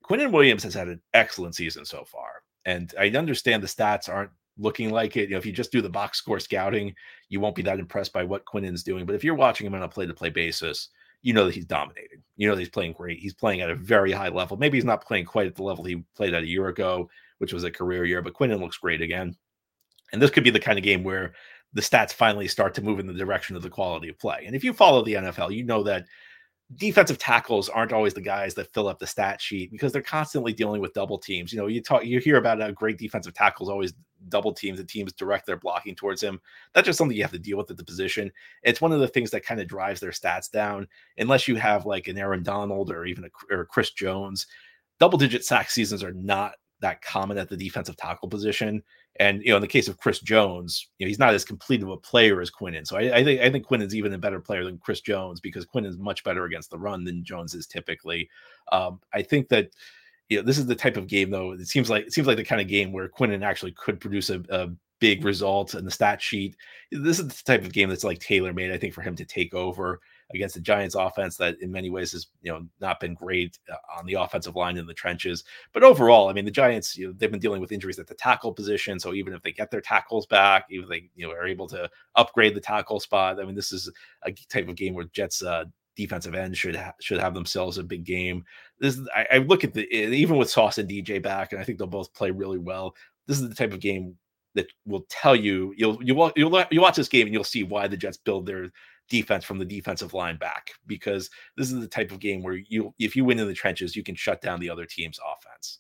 Quinnen 0.06 0.32
Williams 0.32 0.64
has 0.64 0.76
had 0.76 0.88
an 0.88 1.02
excellent 1.14 1.56
season 1.56 1.86
so 1.86 2.04
far. 2.06 2.44
And 2.66 2.94
I 3.00 3.10
understand 3.10 3.64
the 3.64 3.68
stats 3.68 4.08
aren't 4.08 4.32
looking 4.58 4.92
like 4.92 5.18
it. 5.18 5.30
You 5.30 5.32
know, 5.32 5.38
if 5.38 5.46
you 5.46 5.52
just 5.52 5.72
do 5.72 5.82
the 5.82 5.90
box 5.90 6.20
score 6.20 6.40
scouting, 6.40 6.94
you 7.30 7.40
won't 7.40 7.56
be 7.56 7.62
that 7.64 7.80
impressed 7.80 8.14
by 8.14 8.24
what 8.24 8.46
Quinnen's 8.46 8.84
doing. 8.84 9.06
But 9.06 9.16
if 9.16 9.24
you're 9.24 9.34
watching 9.34 9.66
him 9.66 9.74
on 9.74 9.84
a 9.84 9.90
play 9.90 10.06
to 10.06 10.14
play 10.14 10.30
basis, 10.30 10.90
you 11.24 11.34
know 11.34 11.46
that 11.46 11.56
he's 11.56 11.66
dominating. 11.66 12.22
You 12.36 12.48
know 12.48 12.56
that 12.56 12.62
he's 12.62 12.70
playing 12.70 12.94
great. 12.94 13.18
He's 13.18 13.34
playing 13.34 13.62
at 13.62 13.72
a 13.72 13.76
very 13.76 14.12
high 14.12 14.30
level. 14.30 14.58
Maybe 14.58 14.78
he's 14.78 14.86
not 14.86 15.06
playing 15.06 15.26
quite 15.26 15.48
at 15.48 15.56
the 15.56 15.64
level 15.64 15.84
he 15.84 16.04
played 16.16 16.34
at 16.34 16.44
a 16.44 16.48
year 16.48 16.68
ago, 16.68 17.10
which 17.40 17.54
was 17.54 17.64
a 17.64 17.72
career 17.72 18.06
year, 18.06 18.22
but 18.22 18.34
Quinnen 18.34 18.60
looks 18.60 18.78
great 18.78 19.02
again. 19.02 19.36
And 20.12 20.22
this 20.22 20.30
could 20.30 20.44
be 20.44 20.52
the 20.52 20.60
kind 20.60 20.78
of 20.78 20.84
game 20.84 21.04
where 21.04 21.34
the 21.74 21.82
stats 21.82 22.14
finally 22.14 22.48
start 22.48 22.76
to 22.76 22.84
move 22.84 23.00
in 23.00 23.08
the 23.08 23.14
direction 23.14 23.56
of 23.56 23.64
the 23.64 23.70
quality 23.70 24.10
of 24.10 24.20
play. 24.20 24.44
And 24.46 24.56
if 24.56 24.64
you 24.64 24.74
follow 24.74 25.04
the 25.04 25.16
NFL, 25.16 25.56
you 25.56 25.64
know 25.64 25.82
that 25.84 26.06
defensive 26.76 27.18
tackles 27.18 27.70
aren't 27.70 27.94
always 27.94 28.14
the 28.14 28.22
guys 28.22 28.54
that 28.56 28.72
fill 28.74 28.88
up 28.88 29.00
the 29.00 29.08
stat 29.08 29.42
sheet 29.42 29.72
because 29.72 29.92
they're 29.92 30.02
constantly 30.02 30.54
dealing 30.54 30.82
with 30.82 30.94
double 30.94 31.18
teams. 31.18 31.52
You 31.52 31.60
know, 31.60 31.68
you 31.68 31.82
talk, 31.82 32.06
you 32.06 32.20
hear 32.20 32.38
about 32.38 32.62
a 32.62 32.72
great 32.72 32.98
defensive 32.98 33.34
tackles 33.34 33.70
always 33.70 33.94
double 34.30 34.54
teams 34.54 34.80
and 34.80 34.88
teams 34.88 35.14
direct 35.14 35.46
their 35.46 35.58
blocking 35.58 35.96
towards 35.96 36.22
him. 36.22 36.40
That's 36.74 36.86
just 36.86 36.98
something 36.98 37.16
you 37.16 37.24
have 37.24 37.32
to 37.32 37.40
deal 37.40 37.58
with 37.58 37.70
at 37.72 37.78
the 37.78 37.84
position. 37.84 38.32
It's 38.64 38.82
one 38.82 38.92
of 38.92 39.00
the 39.00 39.08
things 39.08 39.32
that 39.32 39.46
kind 39.46 39.60
of 39.60 39.68
drives 39.68 40.00
their 40.00 40.12
stats 40.12 40.50
down. 40.50 40.88
Unless 41.18 41.48
you 41.48 41.56
have 41.56 41.86
like 41.86 42.08
an 42.08 42.18
Aaron 42.18 42.44
Donald 42.44 42.92
or 42.92 43.06
even 43.06 43.26
a 43.26 43.56
or 43.56 43.66
Chris 43.66 43.92
Jones, 43.92 44.48
double 45.00 45.18
digit 45.18 45.44
sack 45.44 45.70
seasons 45.70 46.04
are 46.04 46.14
not 46.14 46.54
that 46.80 47.02
common 47.02 47.38
at 47.38 47.50
the 47.50 47.58
defensive 47.58 47.98
tackle 47.98 48.30
position. 48.30 48.84
And 49.18 49.44
you 49.44 49.50
know, 49.50 49.58
in 49.58 49.62
the 49.62 49.68
case 49.68 49.88
of 49.88 50.00
Chris 50.00 50.20
Jones, 50.20 50.88
you 50.98 51.06
know, 51.06 51.08
he's 51.08 51.20
not 51.20 51.34
as 51.34 51.46
complete 51.46 51.84
of 51.84 51.90
a 51.90 51.98
player 51.98 52.42
as 52.42 52.50
Quinnen. 52.50 52.88
So 52.88 52.98
I, 52.98 53.18
I 53.18 53.24
think 53.24 53.42
I 53.42 53.50
think 53.52 53.68
Quinnen's 53.68 53.96
even 53.96 54.14
a 54.14 54.18
better 54.18 54.40
player 54.40 54.64
than 54.64 54.80
Chris 54.80 55.02
Jones 55.02 55.40
because 55.40 55.66
Quinnen's 55.66 55.98
much 55.98 56.24
better 56.24 56.46
against 56.46 56.72
the 56.72 56.80
run 56.80 57.04
than 57.04 57.24
Jones 57.24 57.54
is 57.54 57.68
typically. 57.68 58.30
Um, 58.72 59.00
I 59.14 59.22
think 59.22 59.50
that 59.50 59.70
you 60.30 60.38
know 60.38 60.44
this 60.44 60.58
is 60.58 60.66
the 60.66 60.76
type 60.76 60.98
of 60.98 61.08
game 61.08 61.30
though. 61.30 61.52
It 61.52 61.68
seems 61.68 61.90
like 61.90 62.08
it 62.08 62.14
seems 62.14 62.28
like 62.28 62.38
the 62.38 62.44
kind 62.44 62.62
of 62.62 62.68
game 62.68 62.92
where 62.92 63.08
Quinnen 63.08 63.44
actually 63.44 63.74
could 63.74 64.00
produce 64.00 64.32
a, 64.32 64.42
a 64.50 64.70
big 65.00 65.24
result 65.24 65.76
in 65.76 65.86
the 65.86 65.92
stat 65.92 66.22
sheet. 66.22 66.56
This 66.92 67.20
is 67.20 67.28
the 67.28 67.44
type 67.44 67.64
of 67.64 67.74
game 67.74 67.90
that's 67.90 68.04
like 68.04 68.20
tailor 68.20 68.54
made, 68.54 68.72
I 68.72 68.78
think, 68.78 68.94
for 68.94 69.02
him 69.02 69.16
to 69.18 69.26
take 69.26 69.54
over 69.54 70.00
against 70.34 70.56
the 70.56 70.62
Giants 70.62 70.96
offense 70.96 71.38
that 71.38 71.60
in 71.62 71.72
many 71.72 71.90
ways 71.90 72.12
has 72.12 72.28
you 72.42 72.52
know 72.52 72.66
not 72.80 73.00
been 73.00 73.14
great 73.14 73.60
uh, 73.72 73.76
on 73.98 74.06
the 74.06 74.14
offensive 74.14 74.56
line 74.56 74.78
in 74.78 74.86
the 74.86 74.94
trenches. 74.94 75.44
But 75.74 75.84
overall, 75.84 76.30
I 76.30 76.34
mean 76.34 76.46
the 76.46 76.52
Giants 76.52 76.98
you 76.98 77.08
know, 77.08 77.14
they've 77.18 77.32
been 77.32 77.40
dealing 77.40 77.62
with 77.62 77.72
injuries 77.72 78.00
at 78.00 78.08
the 78.08 78.16
tackle 78.16 78.54
position. 78.54 79.00
So 79.00 79.14
even 79.14 79.34
if 79.34 79.42
they 79.42 79.52
get 79.52 79.72
their 79.72 79.82
tackles 79.82 80.26
back, 80.26 80.66
even 80.70 80.84
if 80.84 80.90
they 80.90 81.10
you 81.16 81.28
know 81.28 81.34
are 81.34 81.48
able 81.48 81.68
to 81.70 81.90
upgrade 82.16 82.56
the 82.56 82.62
tackle 82.62 83.00
spot, 83.00 83.40
I 83.40 83.46
mean 83.46 83.56
this 83.56 83.72
is 83.72 83.92
a 84.24 84.32
type 84.32 84.68
of 84.68 84.76
game 84.76 84.94
where 84.94 85.06
Jets 85.06 85.44
uh, 85.44 85.66
defensive 85.96 86.36
end 86.36 86.58
should 86.58 86.76
ha- 86.76 86.96
should 87.00 87.20
have 87.20 87.34
themselves 87.34 87.78
a 87.78 87.84
big 87.84 88.04
game. 88.04 88.44
This 88.80 89.00
I, 89.16 89.28
I 89.34 89.38
look 89.40 89.64
at 89.64 89.74
the 89.74 89.86
even 89.94 90.38
with 90.38 90.50
Sauce 90.50 90.78
and 90.78 90.90
DJ 90.90 91.22
back, 91.22 91.52
and 91.52 91.62
I 91.62 91.64
think 91.64 91.78
they'll 91.78 91.88
both 91.88 92.14
play 92.14 92.32
really 92.32 92.58
well. 92.58 92.96
This 93.28 93.40
is 93.40 93.48
the 93.48 93.56
type 93.56 93.74
of 93.74 93.80
game 93.80 94.18
that 94.56 94.68
will 94.86 95.06
tell 95.10 95.36
you 95.36 95.74
you'll 95.78 95.98
you'll 96.04 96.32
you'll 96.36 96.66
you 96.70 96.82
watch 96.82 96.96
this 96.96 97.08
game 97.08 97.28
and 97.28 97.34
you'll 97.34 97.44
see 97.44 97.64
why 97.64 97.88
the 97.88 97.98
Jets 97.98 98.18
build 98.18 98.46
their 98.46 98.72
defense 99.10 99.44
from 99.44 99.60
the 99.60 99.66
defensive 99.66 100.14
line 100.14 100.38
back 100.38 100.72
because 100.88 101.30
this 101.58 101.72
is 101.72 101.80
the 101.80 101.88
type 101.88 102.12
of 102.12 102.20
game 102.20 102.42
where 102.42 102.56
you 102.56 102.94
if 103.00 103.16
you 103.16 103.26
win 103.26 103.40
in 103.40 103.48
the 103.48 103.54
trenches 103.54 103.96
you 103.96 104.04
can 104.04 104.16
shut 104.16 104.42
down 104.42 104.60
the 104.60 104.70
other 104.70 104.86
team's 104.86 105.20
offense. 105.20 105.80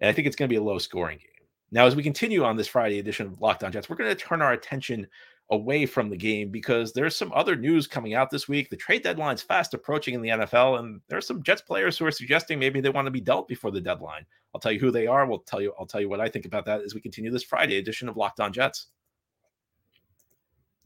And 0.00 0.08
i 0.08 0.12
think 0.12 0.26
it's 0.26 0.36
going 0.36 0.48
to 0.48 0.52
be 0.52 0.58
a 0.58 0.62
low 0.62 0.78
scoring 0.78 1.18
game. 1.18 1.46
Now 1.70 1.86
as 1.86 1.96
we 1.96 2.02
continue 2.02 2.44
on 2.44 2.56
this 2.56 2.68
friday 2.68 2.98
edition 2.98 3.26
of 3.26 3.40
Locked 3.40 3.64
On 3.64 3.72
jets 3.72 3.88
we're 3.88 3.96
going 3.96 4.10
to 4.10 4.16
turn 4.16 4.42
our 4.42 4.52
attention 4.52 5.06
away 5.50 5.86
from 5.86 6.10
the 6.10 6.16
game 6.16 6.50
because 6.50 6.92
there's 6.92 7.16
some 7.16 7.32
other 7.34 7.56
news 7.56 7.86
coming 7.86 8.12
out 8.12 8.28
this 8.28 8.48
week. 8.48 8.68
The 8.68 8.76
trade 8.76 9.02
deadline's 9.02 9.40
fast 9.40 9.72
approaching 9.72 10.14
in 10.14 10.20
the 10.20 10.28
nfl 10.28 10.78
and 10.78 11.00
there's 11.08 11.26
some 11.26 11.42
jets 11.42 11.62
players 11.62 11.96
who 11.96 12.04
are 12.04 12.10
suggesting 12.10 12.58
maybe 12.58 12.80
they 12.80 12.90
want 12.90 13.06
to 13.06 13.10
be 13.10 13.20
dealt 13.20 13.48
before 13.48 13.70
the 13.70 13.80
deadline. 13.80 14.26
I'll 14.54 14.60
tell 14.60 14.72
you 14.72 14.80
who 14.80 14.90
they 14.90 15.06
are. 15.06 15.26
We'll 15.26 15.38
tell 15.38 15.62
you 15.62 15.72
i'll 15.78 15.86
tell 15.86 16.00
you 16.00 16.08
what 16.08 16.20
i 16.20 16.28
think 16.28 16.44
about 16.44 16.66
that 16.66 16.82
as 16.82 16.94
we 16.94 17.00
continue 17.00 17.30
this 17.30 17.42
friday 17.42 17.78
edition 17.78 18.08
of 18.08 18.16
locked 18.16 18.40
on 18.40 18.52
jets 18.52 18.88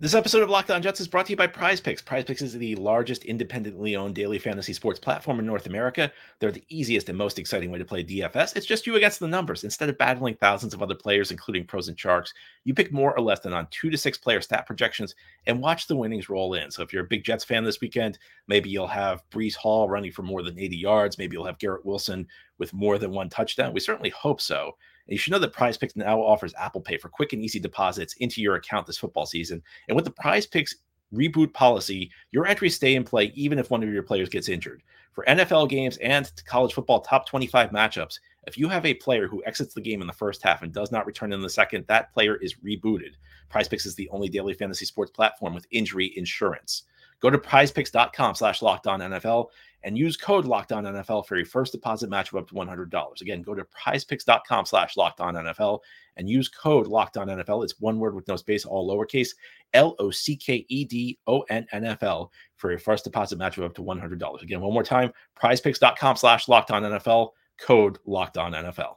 this 0.02 0.14
episode 0.16 0.42
of 0.42 0.50
Locked 0.50 0.72
On 0.72 0.82
Jets 0.82 1.00
is 1.00 1.06
brought 1.06 1.26
to 1.26 1.30
you 1.30 1.36
by 1.36 1.46
Prize 1.46 1.80
Picks. 1.80 2.02
Prize 2.02 2.24
Picks 2.24 2.42
is 2.42 2.54
the 2.54 2.74
largest 2.74 3.24
independently 3.24 3.94
owned 3.94 4.16
daily 4.16 4.40
fantasy 4.40 4.72
sports 4.72 4.98
platform 4.98 5.38
in 5.38 5.46
North 5.46 5.66
America. 5.66 6.10
They're 6.40 6.50
the 6.50 6.64
easiest 6.68 7.08
and 7.08 7.16
most 7.16 7.38
exciting 7.38 7.70
way 7.70 7.78
to 7.78 7.84
play 7.84 8.02
DFS. 8.02 8.56
It's 8.56 8.66
just 8.66 8.84
you 8.84 8.96
against 8.96 9.20
the 9.20 9.28
numbers. 9.28 9.62
Instead 9.62 9.88
of 9.88 9.98
battling 9.98 10.34
thousands 10.34 10.74
of 10.74 10.82
other 10.82 10.96
players, 10.96 11.30
including 11.30 11.66
pros 11.66 11.86
and 11.86 11.96
sharks, 11.96 12.34
you 12.64 12.74
pick 12.74 12.90
more 12.90 13.16
or 13.16 13.22
less 13.22 13.38
than 13.38 13.52
on 13.52 13.68
two 13.70 13.90
to 13.90 13.96
six 13.96 14.18
player 14.18 14.40
stat 14.40 14.66
projections 14.66 15.14
and 15.46 15.62
watch 15.62 15.86
the 15.86 15.94
winnings 15.94 16.28
roll 16.28 16.54
in. 16.54 16.72
So 16.72 16.82
if 16.82 16.92
you're 16.92 17.04
a 17.04 17.08
big 17.08 17.22
Jets 17.22 17.44
fan 17.44 17.62
this 17.62 17.80
weekend, 17.80 18.18
maybe 18.48 18.70
you'll 18.70 18.88
have 18.88 19.22
Breece 19.30 19.54
Hall 19.54 19.88
running 19.88 20.10
for 20.10 20.22
more 20.22 20.42
than 20.42 20.58
80 20.58 20.78
yards. 20.78 21.16
Maybe 21.16 21.36
you'll 21.36 21.46
have 21.46 21.60
Garrett 21.60 21.86
Wilson 21.86 22.26
with 22.58 22.72
more 22.72 22.98
than 22.98 23.12
one 23.12 23.28
touchdown. 23.28 23.72
We 23.72 23.78
certainly 23.78 24.10
hope 24.10 24.40
so. 24.40 24.72
And 25.06 25.12
you 25.12 25.18
should 25.18 25.32
know 25.32 25.38
that 25.38 25.52
Prize 25.52 25.76
Picks 25.76 25.96
now 25.96 26.20
offers 26.20 26.54
Apple 26.58 26.80
Pay 26.80 26.96
for 26.96 27.08
quick 27.08 27.32
and 27.32 27.42
easy 27.42 27.58
deposits 27.58 28.14
into 28.14 28.40
your 28.40 28.54
account 28.54 28.86
this 28.86 28.98
football 28.98 29.26
season. 29.26 29.62
And 29.88 29.96
with 29.96 30.04
the 30.04 30.10
Prize 30.10 30.46
Picks 30.46 30.76
reboot 31.12 31.52
policy, 31.52 32.10
your 32.30 32.46
entries 32.46 32.76
stay 32.76 32.94
in 32.94 33.04
play 33.04 33.32
even 33.34 33.58
if 33.58 33.70
one 33.70 33.82
of 33.82 33.92
your 33.92 34.02
players 34.02 34.28
gets 34.28 34.48
injured. 34.48 34.82
For 35.12 35.24
NFL 35.26 35.68
games 35.68 35.98
and 35.98 36.30
college 36.46 36.72
football 36.72 37.00
top 37.00 37.26
25 37.26 37.70
matchups, 37.70 38.18
if 38.46 38.56
you 38.56 38.68
have 38.68 38.86
a 38.86 38.94
player 38.94 39.28
who 39.28 39.42
exits 39.44 39.74
the 39.74 39.80
game 39.80 40.00
in 40.00 40.06
the 40.06 40.12
first 40.12 40.42
half 40.42 40.62
and 40.62 40.72
does 40.72 40.90
not 40.90 41.06
return 41.06 41.32
in 41.32 41.42
the 41.42 41.50
second, 41.50 41.84
that 41.86 42.12
player 42.12 42.36
is 42.36 42.54
rebooted. 42.54 43.12
Prize 43.50 43.68
Picks 43.68 43.86
is 43.86 43.94
the 43.94 44.08
only 44.08 44.28
daily 44.28 44.54
fantasy 44.54 44.86
sports 44.86 45.10
platform 45.10 45.54
with 45.54 45.66
injury 45.70 46.12
insurance. 46.16 46.84
Go 47.20 47.30
to 47.30 47.38
prizepicks.com 47.38 48.34
slash 48.34 48.62
locked 48.62 48.86
on 48.86 49.00
NFL 49.00 49.48
and 49.84 49.98
use 49.98 50.16
code 50.16 50.44
locked 50.44 50.72
on 50.72 50.84
NFL 50.84 51.26
for 51.26 51.36
your 51.36 51.46
first 51.46 51.72
deposit 51.72 52.08
match 52.08 52.32
of 52.32 52.38
up 52.38 52.48
to 52.48 52.54
$100. 52.54 53.20
Again, 53.20 53.42
go 53.42 53.54
to 53.54 53.64
prizepicks.com 53.64 54.66
slash 54.66 54.96
locked 54.96 55.20
on 55.20 55.34
NFL 55.34 55.80
and 56.16 56.28
use 56.28 56.48
code 56.48 56.86
locked 56.86 57.16
on 57.16 57.28
NFL. 57.28 57.64
It's 57.64 57.80
one 57.80 57.98
word 57.98 58.14
with 58.14 58.28
no 58.28 58.36
space, 58.36 58.64
all 58.64 58.88
lowercase 58.88 59.30
L 59.74 59.96
O 59.98 60.10
C 60.10 60.36
K 60.36 60.64
E 60.68 60.84
D 60.84 61.18
O 61.26 61.40
N 61.50 61.66
N 61.72 61.84
F 61.84 62.02
L 62.02 62.32
for 62.56 62.70
your 62.70 62.78
first 62.78 63.04
deposit 63.04 63.38
match 63.38 63.58
of 63.58 63.64
up 63.64 63.74
to 63.74 63.82
$100. 63.82 64.42
Again, 64.42 64.60
one 64.60 64.72
more 64.72 64.84
time, 64.84 65.12
prizepicks.com 65.40 66.16
slash 66.16 66.48
locked 66.48 66.70
on 66.70 66.82
NFL, 66.82 67.30
code 67.58 67.98
locked 68.06 68.38
on 68.38 68.52
NFL. 68.52 68.96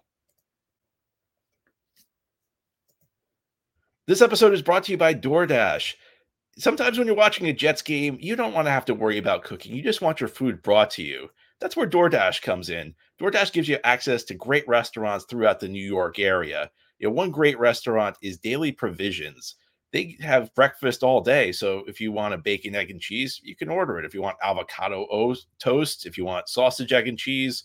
This 4.08 4.22
episode 4.22 4.54
is 4.54 4.62
brought 4.62 4.84
to 4.84 4.92
you 4.92 5.00
by 5.00 5.16
DoorDash 5.16 5.96
sometimes 6.58 6.98
when 6.98 7.08
you're 7.08 7.16
watching 7.16 7.48
a 7.48 7.54
Jets 7.54 7.82
game, 7.82 8.18
you 8.20 8.36
don't 8.36 8.54
want 8.54 8.68
to 8.68 8.72
have 8.72 8.86
to 8.86 8.94
worry 8.94 9.18
about 9.18 9.44
cooking. 9.44 9.76
You 9.76 9.82
just 9.82 10.02
want 10.02 10.20
your 10.20 10.30
food 10.30 10.62
brought 10.62 10.90
to 10.92 11.04
you. 11.04 11.30
That's 11.60 11.76
where 11.76 11.88
DoorDash 11.88 12.42
comes 12.42 12.70
in. 12.70 12.94
DoorDash 13.20 13.54
gives 13.54 13.68
you 13.68 13.78
access 13.84 14.24
to 14.26 14.34
great 14.34 14.68
restaurants 14.68 15.26
throughout 15.26 15.60
the 15.60 15.68
New 15.68 15.86
York 15.86 16.20
area. 16.20 16.70
You 17.00 17.08
know, 17.08 17.14
one 17.14 17.32
great 17.32 17.60
restaurant 17.60 18.18
is 18.22 18.38
Daily 18.38 18.72
Provisions. 18.72 19.56
They 19.92 20.18
have 20.22 20.54
breakfast 20.56 21.04
all 21.04 21.22
day. 21.22 21.52
So 21.52 21.84
if 21.88 22.02
you 22.02 22.12
want 22.12 22.34
a 22.34 22.38
bacon, 22.38 22.76
egg, 22.76 22.92
and 22.92 23.00
cheese, 23.00 23.40
you 23.44 23.56
can 23.56 23.70
order 23.70 23.98
it. 23.98 24.06
If 24.06 24.14
you 24.14 24.22
want 24.22 24.38
avocado 24.44 25.34
toast, 25.60 26.06
if 26.06 26.18
you 26.18 26.26
want 26.26 26.50
sausage, 26.50 26.92
egg, 26.92 27.08
and 27.08 27.18
cheese, 27.18 27.64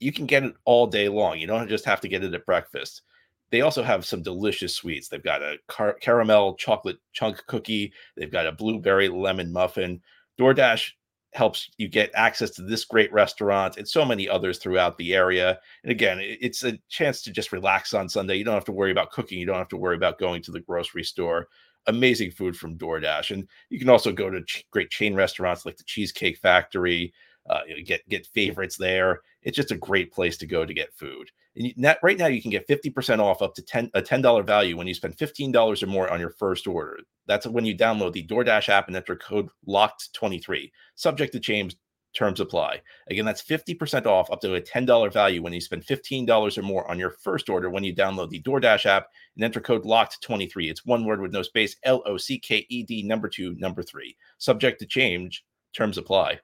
you 0.00 0.12
can 0.12 0.26
get 0.26 0.44
it 0.44 0.54
all 0.64 0.86
day 0.86 1.08
long. 1.08 1.38
You 1.38 1.46
don't 1.46 1.68
just 1.68 1.84
have 1.84 2.00
to 2.02 2.08
get 2.08 2.24
it 2.24 2.34
at 2.34 2.46
breakfast 2.46 3.02
they 3.50 3.60
also 3.60 3.82
have 3.82 4.04
some 4.04 4.22
delicious 4.22 4.74
sweets. 4.74 5.08
They've 5.08 5.22
got 5.22 5.42
a 5.42 5.56
car- 5.68 5.96
caramel 6.00 6.54
chocolate 6.54 6.98
chunk 7.12 7.44
cookie. 7.46 7.92
They've 8.16 8.30
got 8.32 8.46
a 8.46 8.52
blueberry 8.52 9.08
lemon 9.08 9.52
muffin. 9.52 10.00
DoorDash 10.38 10.90
helps 11.32 11.70
you 11.76 11.86
get 11.86 12.10
access 12.14 12.50
to 12.50 12.62
this 12.62 12.84
great 12.84 13.12
restaurant 13.12 13.76
and 13.76 13.86
so 13.86 14.04
many 14.04 14.28
others 14.28 14.58
throughout 14.58 14.96
the 14.96 15.14
area. 15.14 15.58
And 15.82 15.92
again, 15.92 16.18
it's 16.20 16.64
a 16.64 16.78
chance 16.88 17.22
to 17.22 17.30
just 17.30 17.52
relax 17.52 17.94
on 17.94 18.08
Sunday. 18.08 18.36
You 18.36 18.44
don't 18.44 18.54
have 18.54 18.64
to 18.64 18.72
worry 18.72 18.90
about 18.90 19.12
cooking. 19.12 19.38
You 19.38 19.46
don't 19.46 19.58
have 19.58 19.68
to 19.68 19.76
worry 19.76 19.96
about 19.96 20.18
going 20.18 20.42
to 20.42 20.50
the 20.50 20.60
grocery 20.60 21.04
store. 21.04 21.48
Amazing 21.86 22.32
food 22.32 22.56
from 22.56 22.78
DoorDash. 22.78 23.32
And 23.32 23.46
you 23.68 23.78
can 23.78 23.90
also 23.90 24.12
go 24.12 24.30
to 24.30 24.42
ch- 24.44 24.66
great 24.70 24.90
chain 24.90 25.14
restaurants 25.14 25.66
like 25.66 25.76
the 25.76 25.84
Cheesecake 25.84 26.38
Factory, 26.38 27.12
uh, 27.48 27.60
get 27.84 28.08
get 28.08 28.26
favorites 28.26 28.76
there. 28.76 29.20
It's 29.42 29.56
just 29.56 29.70
a 29.70 29.76
great 29.76 30.12
place 30.12 30.36
to 30.38 30.46
go 30.46 30.64
to 30.66 30.74
get 30.74 30.94
food. 30.94 31.30
And 31.56 31.72
net, 31.76 31.98
right 32.02 32.18
now, 32.18 32.26
you 32.26 32.42
can 32.42 32.50
get 32.50 32.68
50% 32.68 33.18
off 33.18 33.40
up 33.42 33.54
to 33.54 33.62
10, 33.62 33.90
a 33.94 34.02
$10 34.02 34.46
value 34.46 34.76
when 34.76 34.86
you 34.86 34.94
spend 34.94 35.16
$15 35.16 35.82
or 35.82 35.86
more 35.86 36.12
on 36.12 36.20
your 36.20 36.30
first 36.30 36.66
order. 36.66 36.98
That's 37.26 37.46
when 37.46 37.64
you 37.64 37.76
download 37.76 38.12
the 38.12 38.26
DoorDash 38.26 38.68
app 38.68 38.88
and 38.88 38.96
enter 38.96 39.16
code 39.16 39.48
LOCKED23. 39.66 40.70
Subject 40.96 41.32
to 41.32 41.40
change, 41.40 41.76
terms 42.16 42.40
apply. 42.40 42.80
Again, 43.08 43.24
that's 43.24 43.42
50% 43.42 44.06
off 44.06 44.30
up 44.30 44.40
to 44.40 44.54
a 44.54 44.60
$10 44.60 45.12
value 45.12 45.42
when 45.42 45.52
you 45.52 45.60
spend 45.60 45.84
$15 45.84 46.58
or 46.58 46.62
more 46.62 46.90
on 46.90 46.98
your 46.98 47.10
first 47.10 47.48
order 47.48 47.70
when 47.70 47.84
you 47.84 47.94
download 47.94 48.30
the 48.30 48.42
DoorDash 48.42 48.86
app 48.86 49.08
and 49.36 49.44
enter 49.44 49.60
code 49.60 49.84
LOCKED23. 49.84 50.70
It's 50.70 50.86
one 50.86 51.04
word 51.04 51.20
with 51.20 51.32
no 51.32 51.42
space 51.42 51.76
L 51.84 52.02
O 52.06 52.16
C 52.16 52.38
K 52.38 52.66
E 52.68 52.82
D 52.82 53.02
number 53.02 53.28
two, 53.28 53.54
number 53.56 53.82
three. 53.82 54.16
Subject 54.38 54.80
to 54.80 54.86
change, 54.86 55.44
terms 55.72 55.98
apply. 55.98 56.40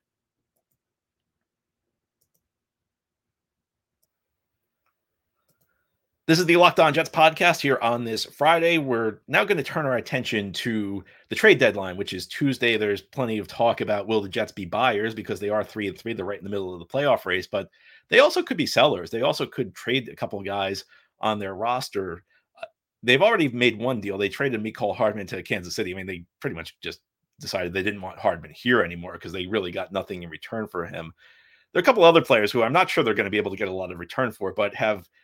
This 6.29 6.39
is 6.39 6.47
the 6.47 6.55
Locked 6.55 6.79
On 6.79 6.95
Jets 6.95 7.11
podcast 7.11 7.61
here 7.61 7.81
on 7.83 8.05
this 8.05 8.25
Friday. 8.25 8.79
We're 8.79 9.19
now 9.27 9.43
going 9.43 9.57
to 9.57 9.65
turn 9.65 9.87
our 9.87 9.97
attention 9.97 10.53
to 10.53 11.05
the 11.29 11.35
trade 11.35 11.59
deadline, 11.59 11.97
which 11.97 12.13
is 12.13 12.29
Tuesday. 12.29 12.77
There's 12.77 13.03
plenty 13.03 13.39
of 13.39 13.49
talk 13.49 13.81
about 13.81 14.07
will 14.07 14.21
the 14.21 14.29
Jets 14.29 14.53
be 14.53 14.65
buyers 14.65 15.17
because 15.17 15.41
they 15.41 15.49
are 15.49 15.65
three 15.65 15.89
and 15.89 15.99
three. 15.99 16.13
They're 16.13 16.25
right 16.25 16.39
in 16.39 16.45
the 16.45 16.51
middle 16.51 16.73
of 16.73 16.79
the 16.79 16.87
playoff 16.87 17.27
race, 17.27 17.49
but 17.49 17.69
they 18.09 18.21
also 18.21 18.41
could 18.41 18.57
be 18.57 18.67
sellers. 18.67 19.11
They 19.11 19.23
also 19.23 19.47
could 19.47 19.75
trade 19.75 20.09
a 20.09 20.15
couple 20.15 20.39
of 20.39 20.45
guys 20.45 20.85
on 21.21 21.41
their 21.41 21.57
roster. 21.57 22.23
Uh, 22.57 22.67
they've 23.03 23.21
already 23.21 23.49
made 23.49 23.77
one 23.77 24.01
deal. 24.01 24.17
They 24.17 24.29
traded 24.29 24.63
Mecole 24.63 24.95
Hardman 24.95 25.27
to 25.27 25.43
Kansas 25.43 25.75
City. 25.75 25.93
I 25.93 25.97
mean, 25.97 26.07
they 26.07 26.23
pretty 26.39 26.55
much 26.55 26.77
just 26.81 27.01
decided 27.41 27.73
they 27.73 27.83
didn't 27.83 28.01
want 28.01 28.21
Hardman 28.21 28.53
here 28.55 28.85
anymore 28.85 29.15
because 29.15 29.33
they 29.33 29.47
really 29.47 29.73
got 29.73 29.91
nothing 29.91 30.23
in 30.23 30.31
return 30.31 30.69
for 30.69 30.87
him. 30.87 31.13
There 31.73 31.81
are 31.81 31.83
a 31.83 31.85
couple 31.85 32.05
other 32.05 32.23
players 32.23 32.53
who 32.53 32.63
I'm 32.63 32.73
not 32.73 32.89
sure 32.89 33.03
they're 33.03 33.13
going 33.13 33.25
to 33.25 33.31
be 33.31 33.39
able 33.39 33.51
to 33.51 33.57
get 33.57 33.67
a 33.67 33.73
lot 33.73 33.91
of 33.91 33.99
return 33.99 34.31
for, 34.31 34.53
but 34.53 34.73
have– 34.77 35.09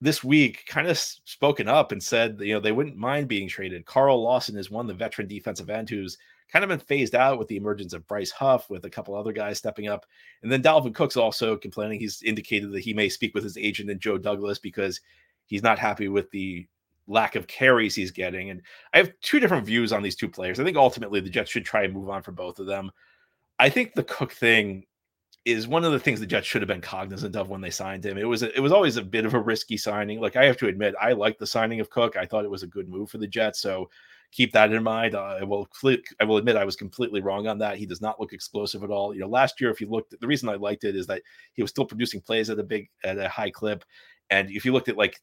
this 0.00 0.22
week 0.22 0.64
kind 0.66 0.86
of 0.86 0.98
spoken 0.98 1.68
up 1.68 1.90
and 1.90 2.02
said 2.02 2.36
you 2.40 2.52
know 2.52 2.60
they 2.60 2.72
wouldn't 2.72 2.96
mind 2.96 3.28
being 3.28 3.48
traded. 3.48 3.86
Carl 3.86 4.22
Lawson 4.22 4.56
is 4.56 4.70
one 4.70 4.86
the 4.86 4.94
veteran 4.94 5.28
defensive 5.28 5.70
end 5.70 5.88
who's 5.88 6.18
kind 6.52 6.62
of 6.62 6.68
been 6.68 6.78
phased 6.78 7.14
out 7.14 7.38
with 7.38 7.48
the 7.48 7.56
emergence 7.56 7.92
of 7.92 8.06
Bryce 8.06 8.30
Huff, 8.30 8.70
with 8.70 8.84
a 8.84 8.90
couple 8.90 9.14
other 9.14 9.32
guys 9.32 9.58
stepping 9.58 9.88
up, 9.88 10.06
and 10.42 10.52
then 10.52 10.62
Dalvin 10.62 10.94
Cook's 10.94 11.16
also 11.16 11.56
complaining. 11.56 11.98
He's 11.98 12.22
indicated 12.22 12.72
that 12.72 12.80
he 12.80 12.94
may 12.94 13.08
speak 13.08 13.34
with 13.34 13.44
his 13.44 13.56
agent 13.56 13.90
and 13.90 14.00
Joe 14.00 14.18
Douglas 14.18 14.58
because 14.58 15.00
he's 15.46 15.62
not 15.62 15.78
happy 15.78 16.08
with 16.08 16.30
the 16.30 16.66
lack 17.08 17.36
of 17.36 17.46
carries 17.46 17.94
he's 17.94 18.10
getting. 18.10 18.50
And 18.50 18.62
I 18.92 18.98
have 18.98 19.12
two 19.22 19.40
different 19.40 19.66
views 19.66 19.92
on 19.92 20.02
these 20.02 20.16
two 20.16 20.28
players. 20.28 20.58
I 20.60 20.64
think 20.64 20.76
ultimately 20.76 21.20
the 21.20 21.30
Jets 21.30 21.50
should 21.50 21.64
try 21.64 21.84
and 21.84 21.94
move 21.94 22.10
on 22.10 22.22
for 22.22 22.32
both 22.32 22.58
of 22.58 22.66
them. 22.66 22.90
I 23.58 23.68
think 23.68 23.94
the 23.94 24.04
Cook 24.04 24.32
thing 24.32 24.84
is 25.46 25.68
one 25.68 25.84
of 25.84 25.92
the 25.92 26.00
things 26.00 26.18
the 26.18 26.26
Jets 26.26 26.46
should 26.46 26.60
have 26.60 26.68
been 26.68 26.80
cognizant 26.80 27.36
of 27.36 27.48
when 27.48 27.60
they 27.60 27.70
signed 27.70 28.04
him. 28.04 28.18
It 28.18 28.24
was 28.24 28.42
a, 28.42 28.54
it 28.56 28.60
was 28.60 28.72
always 28.72 28.96
a 28.96 29.02
bit 29.02 29.24
of 29.24 29.32
a 29.32 29.40
risky 29.40 29.76
signing. 29.76 30.20
Like 30.20 30.34
I 30.34 30.44
have 30.44 30.56
to 30.58 30.66
admit, 30.66 30.96
I 31.00 31.12
liked 31.12 31.38
the 31.38 31.46
signing 31.46 31.78
of 31.78 31.88
Cook. 31.88 32.16
I 32.16 32.26
thought 32.26 32.44
it 32.44 32.50
was 32.50 32.64
a 32.64 32.68
good 32.68 32.88
move 32.88 33.10
for 33.10 33.18
the 33.18 33.28
Jets. 33.28 33.60
So 33.60 33.88
keep 34.32 34.52
that 34.52 34.72
in 34.72 34.82
mind. 34.82 35.14
Uh, 35.14 35.38
I 35.40 35.44
will 35.44 35.68
I 36.20 36.24
will 36.24 36.38
admit 36.38 36.56
I 36.56 36.64
was 36.64 36.74
completely 36.74 37.20
wrong 37.20 37.46
on 37.46 37.58
that. 37.58 37.76
He 37.76 37.86
does 37.86 38.00
not 38.00 38.18
look 38.18 38.32
explosive 38.32 38.82
at 38.82 38.90
all. 38.90 39.14
You 39.14 39.20
know, 39.20 39.28
last 39.28 39.60
year 39.60 39.70
if 39.70 39.80
you 39.80 39.88
looked, 39.88 40.20
the 40.20 40.26
reason 40.26 40.48
I 40.48 40.56
liked 40.56 40.82
it 40.82 40.96
is 40.96 41.06
that 41.06 41.22
he 41.54 41.62
was 41.62 41.70
still 41.70 41.86
producing 41.86 42.20
plays 42.20 42.50
at 42.50 42.58
a 42.58 42.64
big 42.64 42.90
at 43.04 43.16
a 43.16 43.28
high 43.28 43.50
clip, 43.50 43.84
and 44.30 44.50
if 44.50 44.64
you 44.64 44.72
looked 44.72 44.88
at 44.88 44.96
like 44.96 45.20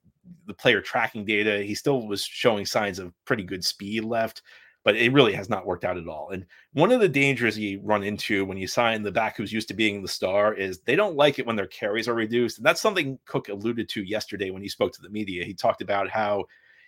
the 0.47 0.53
player 0.53 0.79
tracking 0.79 1.25
data, 1.25 1.63
he 1.63 1.75
still 1.75 2.07
was 2.07 2.23
showing 2.23 2.65
signs 2.65 2.97
of 2.97 3.13
pretty 3.25 3.43
good 3.43 3.65
speed 3.65 4.05
left 4.05 4.41
but 4.84 4.98
it 4.98 5.13
really 5.13 5.34
has 5.34 5.50
not 5.50 5.65
worked 5.65 5.86
out 5.86 5.98
at 5.98 6.08
all. 6.08 6.32
And 6.32 6.46
one 6.74 6.91
of 6.91 7.00
the 7.00 7.08
dangers 7.08 7.58
you 7.58 7.80
run 7.82 8.04
into 8.04 8.46
when 8.46 8.58
you 8.58 8.67
sign 8.67 9.02
the 9.02 9.12
back 9.12 9.38
who's 9.38 9.54
used 9.54 9.69
to 9.69 9.74
being 9.74 10.02
the 10.02 10.08
star 10.08 10.54
is 10.54 10.80
they 10.80 10.96
don't 10.96 11.15
like 11.15 11.39
it 11.39 11.46
when 11.46 11.56
their 11.56 11.67
carries 11.67 12.08
are 12.08 12.13
reduced. 12.13 12.58
And 12.58 12.65
that's 12.65 12.82
something 12.82 13.17
Cook 13.26 13.48
alluded 13.48 13.88
to 13.89 14.04
yesterday 14.04 14.50
when 14.50 14.62
he 14.62 14.67
spoke 14.67 14.91
to 14.93 15.02
the 15.02 15.10
media. 15.10 15.46
He 15.46 15.54
talked 15.54 15.82
about 15.82 16.10
how 16.10 16.46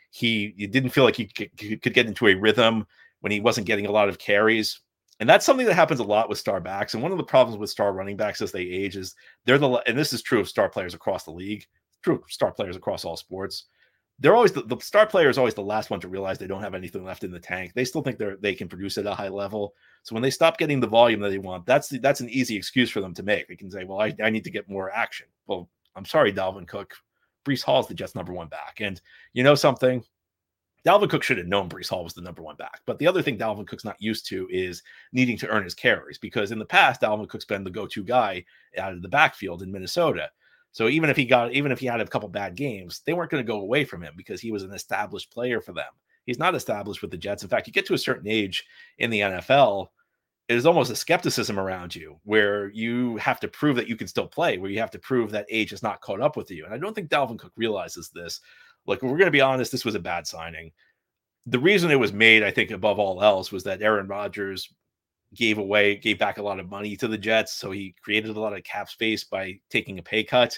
he, 0.10 0.50
didn't 0.68 0.90
feel 0.90 1.06
like 1.06 1.16
he 1.16 1.26
could, 1.26 1.82
get 1.82 2.08
into 2.08 2.28
a 2.28 2.36
rhythm 2.36 2.86
when 3.22 3.32
he 3.32 3.40
wasn't 3.40 3.68
getting 3.68 3.86
a 3.86 3.92
lot 3.92 4.10
of 4.10 4.20
carries. 4.20 4.82
And 5.22 5.30
that's 5.30 5.46
something 5.46 5.66
that 5.66 5.76
happens 5.76 6.02
a 6.02 6.04
lot 6.04 6.28
with 6.28 6.38
star 6.38 6.60
backs. 6.60 6.94
And 6.94 7.02
one 7.02 7.14
of 7.14 7.18
the 7.18 7.24
problems 7.24 7.58
with 7.58 7.70
star 7.70 7.94
running 7.94 8.18
backs 8.18 8.42
as 8.42 8.52
they 8.52 8.64
age 8.64 8.98
is 8.98 9.16
they're 9.46 9.58
the, 9.58 9.82
and 9.88 9.98
this 9.98 10.12
is 10.12 10.22
true 10.22 10.42
of 10.42 10.50
star 10.50 10.68
players 10.68 10.94
across 10.94 11.24
the 11.24 11.32
league, 11.32 11.66
true 12.02 12.22
star 12.28 12.52
players 12.52 12.76
across 12.76 13.06
all 13.06 13.16
sports 13.16 13.68
they're 14.20 14.36
always 14.36 14.54
the, 14.54 14.62
the, 14.62 14.78
star 14.80 15.06
player 15.06 15.30
is 15.30 15.38
always 15.38 15.54
the 15.54 15.62
last 15.62 15.90
one 15.90 16.00
to 16.00 16.08
realize 16.08 16.38
they 16.38 16.48
don't 16.48 16.62
have 16.62 16.76
anything 16.76 17.04
left 17.04 17.24
in 17.24 17.32
the 17.32 17.40
tank. 17.40 17.74
They 17.74 17.84
still 17.84 18.02
think 18.02 18.18
they're 18.18 18.38
they 18.38 18.54
can 18.54 18.70
produce 18.70 18.98
at 18.98 19.06
a 19.06 19.14
high 19.14 19.28
level. 19.28 19.74
So 20.04 20.16
when 20.16 20.24
they 20.24 20.30
stop 20.30 20.58
getting 20.58 20.80
the 20.80 20.88
volume 20.88 21.20
that 21.22 21.30
they 21.30 21.38
want, 21.38 21.66
that's 21.66 21.90
the, 21.90 22.00
that's 22.00 22.22
an 22.22 22.30
easy 22.30 22.56
excuse 22.56 22.90
for 22.90 23.02
them 23.02 23.14
to 23.16 23.24
make. 23.24 23.48
They 23.48 23.56
can 23.56 23.70
say, 23.70 23.84
"Well, 23.84 24.00
I, 24.00 24.14
I 24.24 24.30
need 24.30 24.46
to 24.46 24.52
get 24.52 24.70
more 24.70 24.92
action." 24.92 25.28
Well, 25.48 25.70
I'm 25.96 26.06
sorry, 26.06 26.32
Dalvin 26.32 26.68
Cook. 26.68 26.94
Breece 27.46 27.64
Hall 27.64 27.82
is 27.82 27.88
the 27.88 27.94
Jets' 27.94 28.16
number 28.16 28.34
one 28.34 28.48
back, 28.48 28.78
and 28.80 29.00
you 29.34 29.44
know 29.44 29.56
something. 29.56 30.04
Dalvin 30.86 31.10
Cook 31.10 31.24
should 31.24 31.40
have 31.40 31.48
known 31.48 31.68
Breece 31.68 31.90
Hall 31.90 32.04
was 32.04 32.14
the 32.14 32.22
number 32.22 32.44
one 32.44 32.56
back. 32.56 32.82
But 32.86 33.00
the 33.00 33.08
other 33.08 33.24
thing 33.24 33.38
Dalvin 33.38 33.68
Cook's 33.68 33.86
not 33.86 34.00
used 34.00 34.28
to 34.28 34.48
is 34.52 34.84
needing 35.14 35.36
to 35.40 35.48
earn 35.48 35.64
his 35.64 35.74
carries 35.74 36.20
because 36.20 36.52
in 36.52 36.60
the 36.60 36.66
past, 36.66 37.02
Dalvin 37.02 37.28
Cook's 37.28 37.46
been 37.46 37.64
the 37.64 37.72
go-to 37.72 38.04
guy 38.04 38.46
out 38.78 38.94
of 38.94 39.02
the 39.02 39.10
backfield 39.10 39.64
in 39.64 39.72
Minnesota. 39.72 40.30
So 40.76 40.90
even 40.90 41.10
if 41.10 41.16
he 41.16 41.24
got, 41.24 41.54
even 41.54 41.72
if 41.72 41.80
he 41.80 41.86
had 41.86 42.02
a 42.02 42.06
couple 42.06 42.28
bad 42.28 42.56
games, 42.56 43.00
they 43.06 43.14
weren't 43.14 43.32
going 43.32 43.42
to 43.42 43.50
go 43.50 43.62
away 43.62 43.86
from 43.86 44.02
him 44.02 44.14
because 44.18 44.42
he 44.42 44.52
was 44.52 44.64
an 44.64 44.74
established 44.74 45.32
player 45.32 45.62
for 45.62 45.72
them. 45.72 45.86
He's 46.26 46.38
not 46.38 46.54
established 46.54 47.02
with 47.02 47.12
the 47.12 47.18
Jets. 47.18 47.44
In 47.44 47.48
fact, 47.48 47.66
you 47.66 47.72
get 47.72 47.86
to 47.86 47.94
a 47.94 47.98
certain 47.98 48.28
age 48.28 48.66
in 48.98 49.10
the 49.10 49.22
NFL, 49.22 49.88
there's 50.50 50.66
almost 50.66 50.92
a 50.92 50.96
skepticism 50.98 51.58
around 51.58 51.96
you 51.96 52.20
where 52.26 52.72
you 52.72 53.16
have 53.16 53.40
to 53.40 53.48
prove 53.48 53.78
that 53.78 53.88
you 53.88 53.96
can 53.96 54.10
still 54.10 54.28
play, 54.28 54.58
where 54.58 54.70
you 54.70 54.80
have 54.80 54.92
to 54.92 55.00
prove 55.00 55.32
that 55.32 55.46
age 55.50 55.70
has 55.70 55.82
not 55.82 56.02
caught 56.02 56.20
up 56.20 56.36
with 56.36 56.52
you. 56.52 56.66
And 56.66 56.74
I 56.74 56.78
don't 56.78 56.94
think 56.94 57.08
Dalvin 57.10 57.40
Cook 57.40 57.54
realizes 57.56 58.10
this. 58.10 58.42
Like, 58.86 59.02
we're 59.02 59.12
going 59.12 59.28
to 59.28 59.32
be 59.32 59.40
honest, 59.40 59.72
this 59.72 59.86
was 59.86 59.96
a 59.96 60.00
bad 60.00 60.28
signing. 60.28 60.74
The 61.46 61.58
reason 61.58 61.90
it 61.90 61.96
was 62.02 62.12
made, 62.12 62.44
I 62.44 62.52
think, 62.52 62.72
above 62.72 63.00
all 63.00 63.24
else, 63.24 63.50
was 63.50 63.64
that 63.64 63.82
Aaron 63.82 64.10
Rodgers 64.10 64.68
gave 65.36 65.58
away, 65.58 65.96
gave 65.98 66.18
back 66.18 66.38
a 66.38 66.44
lot 66.44 66.60
of 66.60 66.70
money 66.70 66.96
to 66.98 67.08
the 67.08 67.18
Jets. 67.18 67.54
So 67.54 67.72
he 67.72 67.96
created 68.02 68.36
a 68.36 68.40
lot 68.40 68.56
of 68.56 68.64
cap 68.64 68.90
space 68.90 69.24
by 69.24 69.60
taking 69.70 70.00
a 70.00 70.04
pay 70.04 70.24
cut. 70.24 70.58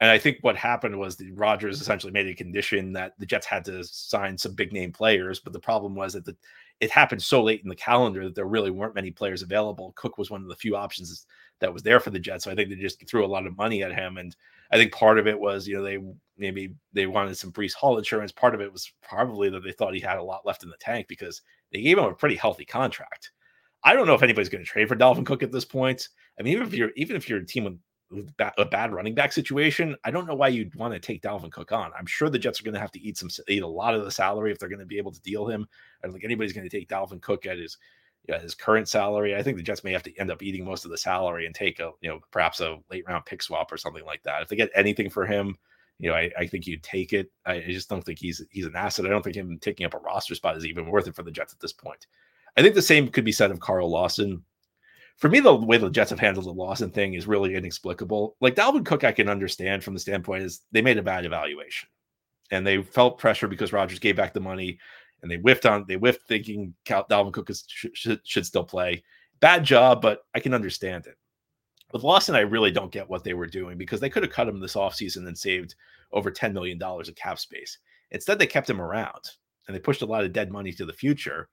And 0.00 0.10
I 0.10 0.16
think 0.16 0.38
what 0.40 0.56
happened 0.56 0.98
was 0.98 1.16
the 1.16 1.30
Rodgers 1.32 1.80
essentially 1.80 2.12
made 2.12 2.26
a 2.26 2.34
condition 2.34 2.92
that 2.94 3.12
the 3.18 3.26
Jets 3.26 3.46
had 3.46 3.64
to 3.66 3.84
sign 3.84 4.38
some 4.38 4.54
big 4.54 4.72
name 4.72 4.92
players. 4.92 5.40
But 5.40 5.52
the 5.52 5.60
problem 5.60 5.94
was 5.94 6.14
that 6.14 6.24
the, 6.24 6.36
it 6.80 6.90
happened 6.90 7.22
so 7.22 7.42
late 7.42 7.62
in 7.62 7.68
the 7.68 7.76
calendar 7.76 8.24
that 8.24 8.34
there 8.34 8.46
really 8.46 8.70
weren't 8.70 8.94
many 8.94 9.10
players 9.10 9.42
available. 9.42 9.92
Cook 9.96 10.16
was 10.16 10.30
one 10.30 10.40
of 10.42 10.48
the 10.48 10.56
few 10.56 10.74
options 10.74 11.26
that 11.58 11.72
was 11.72 11.82
there 11.82 12.00
for 12.00 12.08
the 12.08 12.18
Jets. 12.18 12.44
So 12.44 12.50
I 12.50 12.54
think 12.54 12.70
they 12.70 12.76
just 12.76 13.06
threw 13.06 13.24
a 13.24 13.28
lot 13.28 13.46
of 13.46 13.58
money 13.58 13.82
at 13.82 13.94
him. 13.94 14.16
And 14.16 14.34
I 14.70 14.78
think 14.78 14.92
part 14.92 15.18
of 15.18 15.26
it 15.26 15.38
was, 15.38 15.68
you 15.68 15.76
know, 15.76 15.82
they 15.82 15.98
maybe 16.38 16.74
they 16.94 17.06
wanted 17.06 17.36
some 17.36 17.52
Breece 17.52 17.74
Hall 17.74 17.98
insurance. 17.98 18.32
Part 18.32 18.54
of 18.54 18.62
it 18.62 18.72
was 18.72 18.90
probably 19.02 19.50
that 19.50 19.62
they 19.62 19.72
thought 19.72 19.92
he 19.92 20.00
had 20.00 20.16
a 20.16 20.22
lot 20.22 20.46
left 20.46 20.62
in 20.62 20.70
the 20.70 20.76
tank 20.78 21.08
because 21.08 21.42
they 21.72 21.82
gave 21.82 21.98
him 21.98 22.04
a 22.04 22.14
pretty 22.14 22.36
healthy 22.36 22.64
contract. 22.64 23.32
I 23.82 23.94
don't 23.94 24.06
know 24.06 24.14
if 24.14 24.22
anybody's 24.22 24.48
going 24.48 24.64
to 24.64 24.70
trade 24.70 24.88
for 24.88 24.96
Dalvin 24.96 25.24
Cook 25.26 25.42
at 25.42 25.52
this 25.52 25.64
point. 25.64 26.08
I 26.38 26.42
mean, 26.42 26.52
even 26.52 26.66
if 26.66 26.74
you're 26.74 26.90
even 26.96 27.16
if 27.16 27.28
you're 27.28 27.40
a 27.40 27.46
team 27.46 27.64
with 27.64 27.78
a 28.58 28.64
bad 28.64 28.92
running 28.92 29.14
back 29.14 29.32
situation, 29.32 29.96
I 30.04 30.10
don't 30.10 30.26
know 30.26 30.34
why 30.34 30.48
you'd 30.48 30.74
want 30.74 30.94
to 30.94 31.00
take 31.00 31.22
Dalvin 31.22 31.52
Cook 31.52 31.72
on. 31.72 31.92
I'm 31.96 32.06
sure 32.06 32.28
the 32.28 32.38
Jets 32.38 32.60
are 32.60 32.64
going 32.64 32.74
to 32.74 32.80
have 32.80 32.92
to 32.92 33.00
eat 33.00 33.16
some 33.16 33.30
eat 33.48 33.62
a 33.62 33.66
lot 33.66 33.94
of 33.94 34.04
the 34.04 34.10
salary 34.10 34.50
if 34.50 34.58
they're 34.58 34.68
going 34.68 34.80
to 34.80 34.86
be 34.86 34.98
able 34.98 35.12
to 35.12 35.20
deal 35.22 35.46
him. 35.46 35.66
I 36.02 36.06
don't 36.06 36.12
think 36.12 36.24
anybody's 36.24 36.52
going 36.52 36.68
to 36.68 36.76
take 36.76 36.88
Dalvin 36.88 37.22
Cook 37.22 37.46
at 37.46 37.58
his 37.58 37.78
you 38.28 38.34
know, 38.34 38.40
his 38.40 38.54
current 38.54 38.88
salary. 38.88 39.34
I 39.34 39.42
think 39.42 39.56
the 39.56 39.62
Jets 39.62 39.84
may 39.84 39.92
have 39.92 40.02
to 40.02 40.16
end 40.18 40.30
up 40.30 40.42
eating 40.42 40.64
most 40.64 40.84
of 40.84 40.90
the 40.90 40.98
salary 40.98 41.46
and 41.46 41.54
take 41.54 41.80
a 41.80 41.92
you 42.00 42.10
know 42.10 42.20
perhaps 42.30 42.60
a 42.60 42.78
late 42.90 43.04
round 43.08 43.24
pick 43.24 43.42
swap 43.42 43.72
or 43.72 43.76
something 43.76 44.04
like 44.04 44.22
that. 44.24 44.42
If 44.42 44.48
they 44.48 44.56
get 44.56 44.70
anything 44.74 45.08
for 45.08 45.24
him, 45.24 45.56
you 45.98 46.10
know, 46.10 46.16
I, 46.16 46.30
I 46.38 46.46
think 46.46 46.66
you'd 46.66 46.82
take 46.82 47.12
it. 47.12 47.30
I, 47.46 47.54
I 47.54 47.66
just 47.68 47.88
don't 47.88 48.04
think 48.04 48.18
he's 48.18 48.42
he's 48.50 48.66
an 48.66 48.76
asset. 48.76 49.06
I 49.06 49.08
don't 49.08 49.22
think 49.22 49.36
him 49.36 49.58
taking 49.60 49.86
up 49.86 49.94
a 49.94 49.98
roster 49.98 50.34
spot 50.34 50.56
is 50.56 50.66
even 50.66 50.86
worth 50.86 51.06
it 51.06 51.14
for 51.14 51.22
the 51.22 51.30
Jets 51.30 51.52
at 51.52 51.60
this 51.60 51.72
point. 51.72 52.06
I 52.56 52.62
think 52.62 52.74
the 52.74 52.82
same 52.82 53.08
could 53.08 53.24
be 53.24 53.32
said 53.32 53.50
of 53.50 53.60
Carl 53.60 53.90
Lawson 53.90 54.44
for 55.20 55.28
me, 55.28 55.40
the 55.40 55.54
way 55.54 55.76
the 55.76 55.90
Jets 55.90 56.08
have 56.10 56.18
handled 56.18 56.46
the 56.46 56.50
Lawson 56.50 56.90
thing 56.90 57.12
is 57.12 57.26
really 57.26 57.54
inexplicable. 57.54 58.36
Like 58.40 58.54
Dalvin 58.54 58.86
Cook, 58.86 59.04
I 59.04 59.12
can 59.12 59.28
understand 59.28 59.84
from 59.84 59.92
the 59.92 60.00
standpoint 60.00 60.44
is 60.44 60.62
they 60.72 60.80
made 60.80 60.96
a 60.96 61.02
bad 61.02 61.26
evaluation, 61.26 61.90
and 62.50 62.66
they 62.66 62.82
felt 62.82 63.18
pressure 63.18 63.46
because 63.46 63.70
Rodgers 63.70 63.98
gave 63.98 64.16
back 64.16 64.32
the 64.32 64.40
money, 64.40 64.78
and 65.20 65.30
they 65.30 65.36
whiffed 65.36 65.66
on 65.66 65.84
they 65.86 65.96
whiffed 65.96 66.26
thinking 66.26 66.74
Dalvin 66.86 67.34
Cook 67.34 67.50
is, 67.50 67.64
should, 67.68 68.20
should 68.24 68.46
still 68.46 68.64
play. 68.64 69.04
Bad 69.40 69.62
job, 69.62 70.00
but 70.00 70.22
I 70.34 70.40
can 70.40 70.54
understand 70.54 71.06
it. 71.06 71.18
With 71.92 72.02
Lawson, 72.02 72.34
I 72.34 72.40
really 72.40 72.70
don't 72.70 72.92
get 72.92 73.08
what 73.08 73.22
they 73.22 73.34
were 73.34 73.46
doing 73.46 73.76
because 73.76 74.00
they 74.00 74.08
could 74.08 74.22
have 74.22 74.32
cut 74.32 74.48
him 74.48 74.58
this 74.58 74.74
offseason 74.74 75.26
and 75.26 75.36
saved 75.36 75.74
over 76.12 76.30
$10 76.30 76.54
million 76.54 76.82
of 76.82 77.14
cap 77.14 77.38
space. 77.38 77.78
Instead, 78.12 78.38
they 78.38 78.46
kept 78.46 78.70
him 78.70 78.80
around 78.80 79.22
and 79.66 79.74
they 79.74 79.80
pushed 79.80 80.02
a 80.02 80.06
lot 80.06 80.24
of 80.24 80.32
dead 80.32 80.50
money 80.50 80.72
to 80.72 80.86
the 80.86 80.92
future 80.92 81.48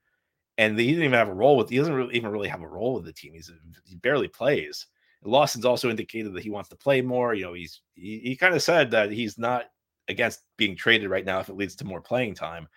and 0.58 0.80
he 0.80 0.88
didn't 0.88 1.04
even 1.04 1.17
have 1.17 1.30
a 1.30 1.34
role 1.34 1.58
with. 1.58 1.70
He 1.70 1.78
doesn't 1.78 1.93
really, 1.93 2.15
even 2.15 2.32
really 2.32 2.48
have 2.48 2.62
a 2.62 2.67
role 2.67 2.96
with 2.96 3.06
the 3.06 3.13
team. 3.13 3.34
He's 3.34 3.52
he 3.86 3.96
barely 3.96 4.28
plays. 4.28 4.88
Lawson's 5.24 5.65
also 5.65 5.89
indicated 5.89 6.34
that 6.34 6.43
he 6.43 6.50
wants 6.50 6.70
to 6.70 6.76
play 6.76 7.02
more. 7.02 7.34
You 7.34 7.46
know, 7.46 7.54
he's 7.54 7.82
he, 7.96 8.20
he 8.20 8.36
kind 8.36 8.56
of 8.56 8.63
said 8.63 8.91
that 8.91 9.12
he's 9.12 9.38
not 9.38 9.65
against 10.08 10.41
being 10.58 10.76
traded 10.76 11.10
right 11.10 11.26
now 11.26 11.39
if 11.39 11.50
it 11.50 11.58
leads 11.58 11.76
to 11.76 11.86
more 11.86 12.02
playing 12.02 12.34
time. 12.34 12.67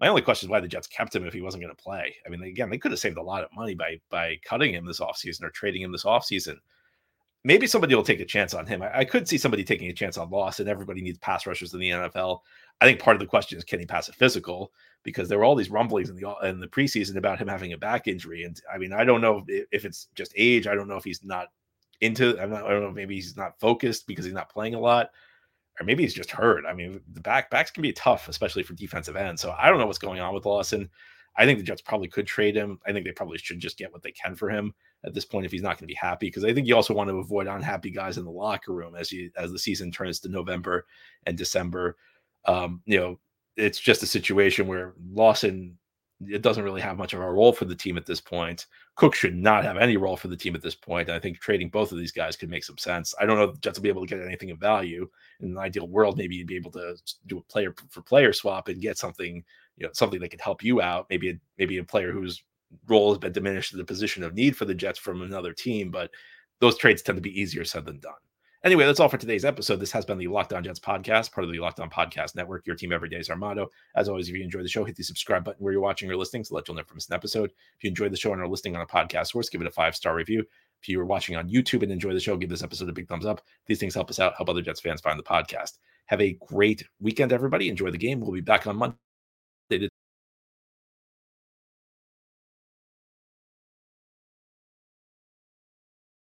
My 0.00 0.08
only 0.08 0.22
question 0.22 0.46
is 0.46 0.50
why 0.50 0.60
the 0.60 0.68
Jets 0.68 0.86
kept 0.86 1.14
him 1.14 1.26
if 1.26 1.34
he 1.34 1.40
wasn't 1.40 1.62
going 1.62 1.74
to 1.74 1.82
play. 1.82 2.14
I 2.24 2.28
mean, 2.28 2.42
again, 2.42 2.70
they 2.70 2.78
could 2.78 2.92
have 2.92 3.00
saved 3.00 3.18
a 3.18 3.22
lot 3.22 3.44
of 3.44 3.50
money 3.54 3.74
by 3.74 4.00
by 4.10 4.36
cutting 4.44 4.74
him 4.74 4.86
this 4.86 5.00
offseason 5.00 5.42
or 5.42 5.50
trading 5.50 5.82
him 5.82 5.92
this 5.92 6.04
offseason. 6.04 6.56
Maybe 7.44 7.66
somebody 7.66 7.94
will 7.94 8.02
take 8.02 8.20
a 8.20 8.24
chance 8.24 8.52
on 8.52 8.66
him. 8.66 8.82
I, 8.82 8.98
I 8.98 9.04
could 9.04 9.28
see 9.28 9.38
somebody 9.38 9.64
taking 9.64 9.88
a 9.88 9.94
chance 9.94 10.18
on 10.18 10.30
Lawson. 10.30 10.68
Everybody 10.68 11.00
needs 11.00 11.18
pass 11.18 11.46
rushers 11.46 11.72
in 11.72 11.80
the 11.80 11.90
NFL. 11.90 12.40
I 12.80 12.86
think 12.86 13.00
part 13.00 13.16
of 13.16 13.20
the 13.20 13.26
question 13.26 13.58
is 13.58 13.64
can 13.64 13.80
he 13.80 13.86
pass 13.86 14.08
a 14.08 14.12
physical? 14.12 14.72
Because 15.02 15.28
there 15.28 15.38
were 15.38 15.44
all 15.44 15.54
these 15.54 15.70
rumblings 15.70 16.10
in 16.10 16.16
the 16.16 16.34
in 16.42 16.60
the 16.60 16.66
preseason 16.66 17.16
about 17.16 17.38
him 17.38 17.48
having 17.48 17.72
a 17.72 17.78
back 17.78 18.08
injury, 18.08 18.44
and 18.44 18.60
I 18.72 18.78
mean 18.78 18.92
I 18.92 19.04
don't 19.04 19.20
know 19.20 19.44
if, 19.46 19.66
if 19.72 19.84
it's 19.84 20.08
just 20.14 20.32
age. 20.36 20.66
I 20.66 20.74
don't 20.74 20.88
know 20.88 20.96
if 20.96 21.04
he's 21.04 21.22
not 21.24 21.48
into. 22.00 22.38
I'm 22.40 22.50
not. 22.50 22.64
I 22.64 22.70
don't 22.70 22.82
know. 22.82 22.90
Maybe 22.90 23.14
he's 23.14 23.36
not 23.36 23.58
focused 23.58 24.06
because 24.06 24.24
he's 24.24 24.34
not 24.34 24.50
playing 24.50 24.74
a 24.74 24.80
lot, 24.80 25.10
or 25.80 25.86
maybe 25.86 26.02
he's 26.02 26.14
just 26.14 26.30
hurt. 26.30 26.64
I 26.66 26.74
mean 26.74 27.00
the 27.12 27.20
back 27.20 27.50
backs 27.50 27.70
can 27.70 27.82
be 27.82 27.92
tough, 27.92 28.28
especially 28.28 28.62
for 28.64 28.74
defensive 28.74 29.16
ends. 29.16 29.40
So 29.40 29.54
I 29.58 29.68
don't 29.68 29.78
know 29.78 29.86
what's 29.86 29.98
going 29.98 30.20
on 30.20 30.34
with 30.34 30.46
Lawson. 30.46 30.90
I 31.38 31.46
think 31.46 31.58
the 31.58 31.64
Jets 31.64 31.80
probably 31.80 32.08
could 32.08 32.26
trade 32.26 32.56
him. 32.56 32.80
I 32.84 32.92
think 32.92 33.06
they 33.06 33.12
probably 33.12 33.38
should 33.38 33.60
just 33.60 33.78
get 33.78 33.92
what 33.92 34.02
they 34.02 34.10
can 34.10 34.34
for 34.34 34.50
him 34.50 34.74
at 35.04 35.14
this 35.14 35.24
point 35.24 35.46
if 35.46 35.52
he's 35.52 35.62
not 35.62 35.78
going 35.78 35.86
to 35.88 35.92
be 35.92 35.94
happy 35.94 36.26
because 36.26 36.44
I 36.44 36.52
think 36.52 36.66
you 36.66 36.74
also 36.74 36.92
want 36.92 37.08
to 37.08 37.18
avoid 37.18 37.46
unhappy 37.46 37.90
guys 37.90 38.18
in 38.18 38.24
the 38.24 38.30
locker 38.30 38.72
room 38.72 38.96
as 38.96 39.12
you 39.12 39.30
as 39.36 39.52
the 39.52 39.58
season 39.58 39.92
turns 39.92 40.18
to 40.20 40.28
November 40.28 40.86
and 41.26 41.38
December. 41.38 41.96
Um, 42.44 42.82
you 42.86 42.98
know, 42.98 43.20
it's 43.56 43.78
just 43.78 44.02
a 44.02 44.06
situation 44.06 44.66
where 44.66 44.94
Lawson 45.12 45.78
it 46.26 46.42
doesn't 46.42 46.64
really 46.64 46.80
have 46.80 46.98
much 46.98 47.12
of 47.12 47.20
a 47.20 47.30
role 47.30 47.52
for 47.52 47.64
the 47.64 47.74
team 47.74 47.96
at 47.96 48.04
this 48.04 48.20
point. 48.20 48.66
Cook 48.96 49.14
should 49.14 49.36
not 49.36 49.64
have 49.64 49.76
any 49.76 49.96
role 49.96 50.16
for 50.16 50.26
the 50.26 50.36
team 50.36 50.56
at 50.56 50.62
this 50.62 50.74
point. 50.74 51.08
And 51.08 51.16
I 51.16 51.20
think 51.20 51.38
trading 51.38 51.68
both 51.68 51.92
of 51.92 51.98
these 51.98 52.10
guys 52.10 52.36
could 52.36 52.50
make 52.50 52.64
some 52.64 52.78
sense. 52.78 53.14
I 53.20 53.26
don't 53.26 53.36
know 53.36 53.44
if 53.44 53.54
the 53.54 53.60
Jets 53.60 53.78
will 53.78 53.84
be 53.84 53.88
able 53.88 54.04
to 54.04 54.08
get 54.08 54.24
anything 54.24 54.50
of 54.50 54.58
value. 54.58 55.08
In 55.40 55.50
an 55.50 55.58
ideal 55.58 55.86
world, 55.86 56.18
maybe 56.18 56.34
you'd 56.34 56.48
be 56.48 56.56
able 56.56 56.72
to 56.72 56.96
do 57.26 57.38
a 57.38 57.42
player 57.42 57.72
for 57.88 58.02
player 58.02 58.32
swap 58.32 58.66
and 58.66 58.82
get 58.82 58.98
something, 58.98 59.44
you 59.78 59.86
know, 59.86 59.92
something 59.92 60.20
that 60.20 60.30
could 60.30 60.40
help 60.40 60.62
you 60.62 60.80
out. 60.80 61.06
Maybe 61.10 61.30
a, 61.30 61.34
maybe 61.58 61.78
a 61.78 61.84
player 61.84 62.12
whose 62.12 62.42
role 62.86 63.10
has 63.10 63.18
been 63.18 63.32
diminished 63.32 63.70
to 63.70 63.76
the 63.76 63.84
position 63.84 64.22
of 64.22 64.34
need 64.34 64.56
for 64.56 64.64
the 64.64 64.74
Jets 64.74 64.98
from 64.98 65.22
another 65.22 65.52
team. 65.52 65.90
But 65.90 66.10
those 66.60 66.76
trades 66.76 67.02
tend 67.02 67.16
to 67.16 67.22
be 67.22 67.40
easier 67.40 67.64
said 67.64 67.84
than 67.84 68.00
done. 68.00 68.14
Anyway, 68.64 68.84
that's 68.84 68.98
all 68.98 69.08
for 69.08 69.18
today's 69.18 69.44
episode. 69.44 69.76
This 69.76 69.92
has 69.92 70.04
been 70.04 70.18
the 70.18 70.26
Locked 70.26 70.52
On 70.52 70.64
Jets 70.64 70.80
podcast, 70.80 71.30
part 71.30 71.44
of 71.44 71.52
the 71.52 71.60
Locked 71.60 71.78
On 71.78 71.88
Podcast 71.88 72.34
Network. 72.34 72.66
Your 72.66 72.74
team 72.74 72.92
every 72.92 73.08
day 73.08 73.18
is 73.18 73.30
our 73.30 73.36
motto. 73.36 73.70
As 73.94 74.08
always, 74.08 74.28
if 74.28 74.34
you 74.34 74.42
enjoy 74.42 74.62
the 74.62 74.68
show, 74.68 74.84
hit 74.84 74.96
the 74.96 75.04
subscribe 75.04 75.44
button 75.44 75.62
where 75.62 75.72
you're 75.72 75.80
watching 75.80 76.10
or 76.10 76.16
listening 76.16 76.42
to 76.42 76.54
let 76.54 76.66
you'll 76.66 76.76
never 76.76 76.92
miss 76.92 77.08
an 77.08 77.14
episode. 77.14 77.50
If 77.50 77.84
you 77.84 77.90
enjoy 77.90 78.08
the 78.08 78.16
show 78.16 78.32
and 78.32 78.42
are 78.42 78.48
listening 78.48 78.74
on 78.74 78.82
a 78.82 78.86
podcast 78.86 79.28
source, 79.28 79.48
give 79.48 79.60
it 79.60 79.68
a 79.68 79.70
five 79.70 79.94
star 79.94 80.16
review. 80.16 80.44
If 80.82 80.88
you 80.88 81.00
are 81.00 81.06
watching 81.06 81.36
on 81.36 81.48
YouTube 81.48 81.84
and 81.84 81.92
enjoy 81.92 82.12
the 82.14 82.20
show, 82.20 82.36
give 82.36 82.50
this 82.50 82.64
episode 82.64 82.88
a 82.88 82.92
big 82.92 83.06
thumbs 83.06 83.26
up. 83.26 83.42
These 83.66 83.78
things 83.78 83.94
help 83.94 84.10
us 84.10 84.18
out, 84.18 84.34
help 84.36 84.48
other 84.48 84.62
Jets 84.62 84.80
fans 84.80 85.00
find 85.00 85.20
the 85.20 85.22
podcast. 85.22 85.78
Have 86.06 86.20
a 86.20 86.36
great 86.48 86.82
weekend, 87.00 87.32
everybody. 87.32 87.68
Enjoy 87.68 87.92
the 87.92 87.98
game. 87.98 88.18
We'll 88.18 88.32
be 88.32 88.40
back 88.40 88.66
on 88.66 88.76
Monday 88.76 88.96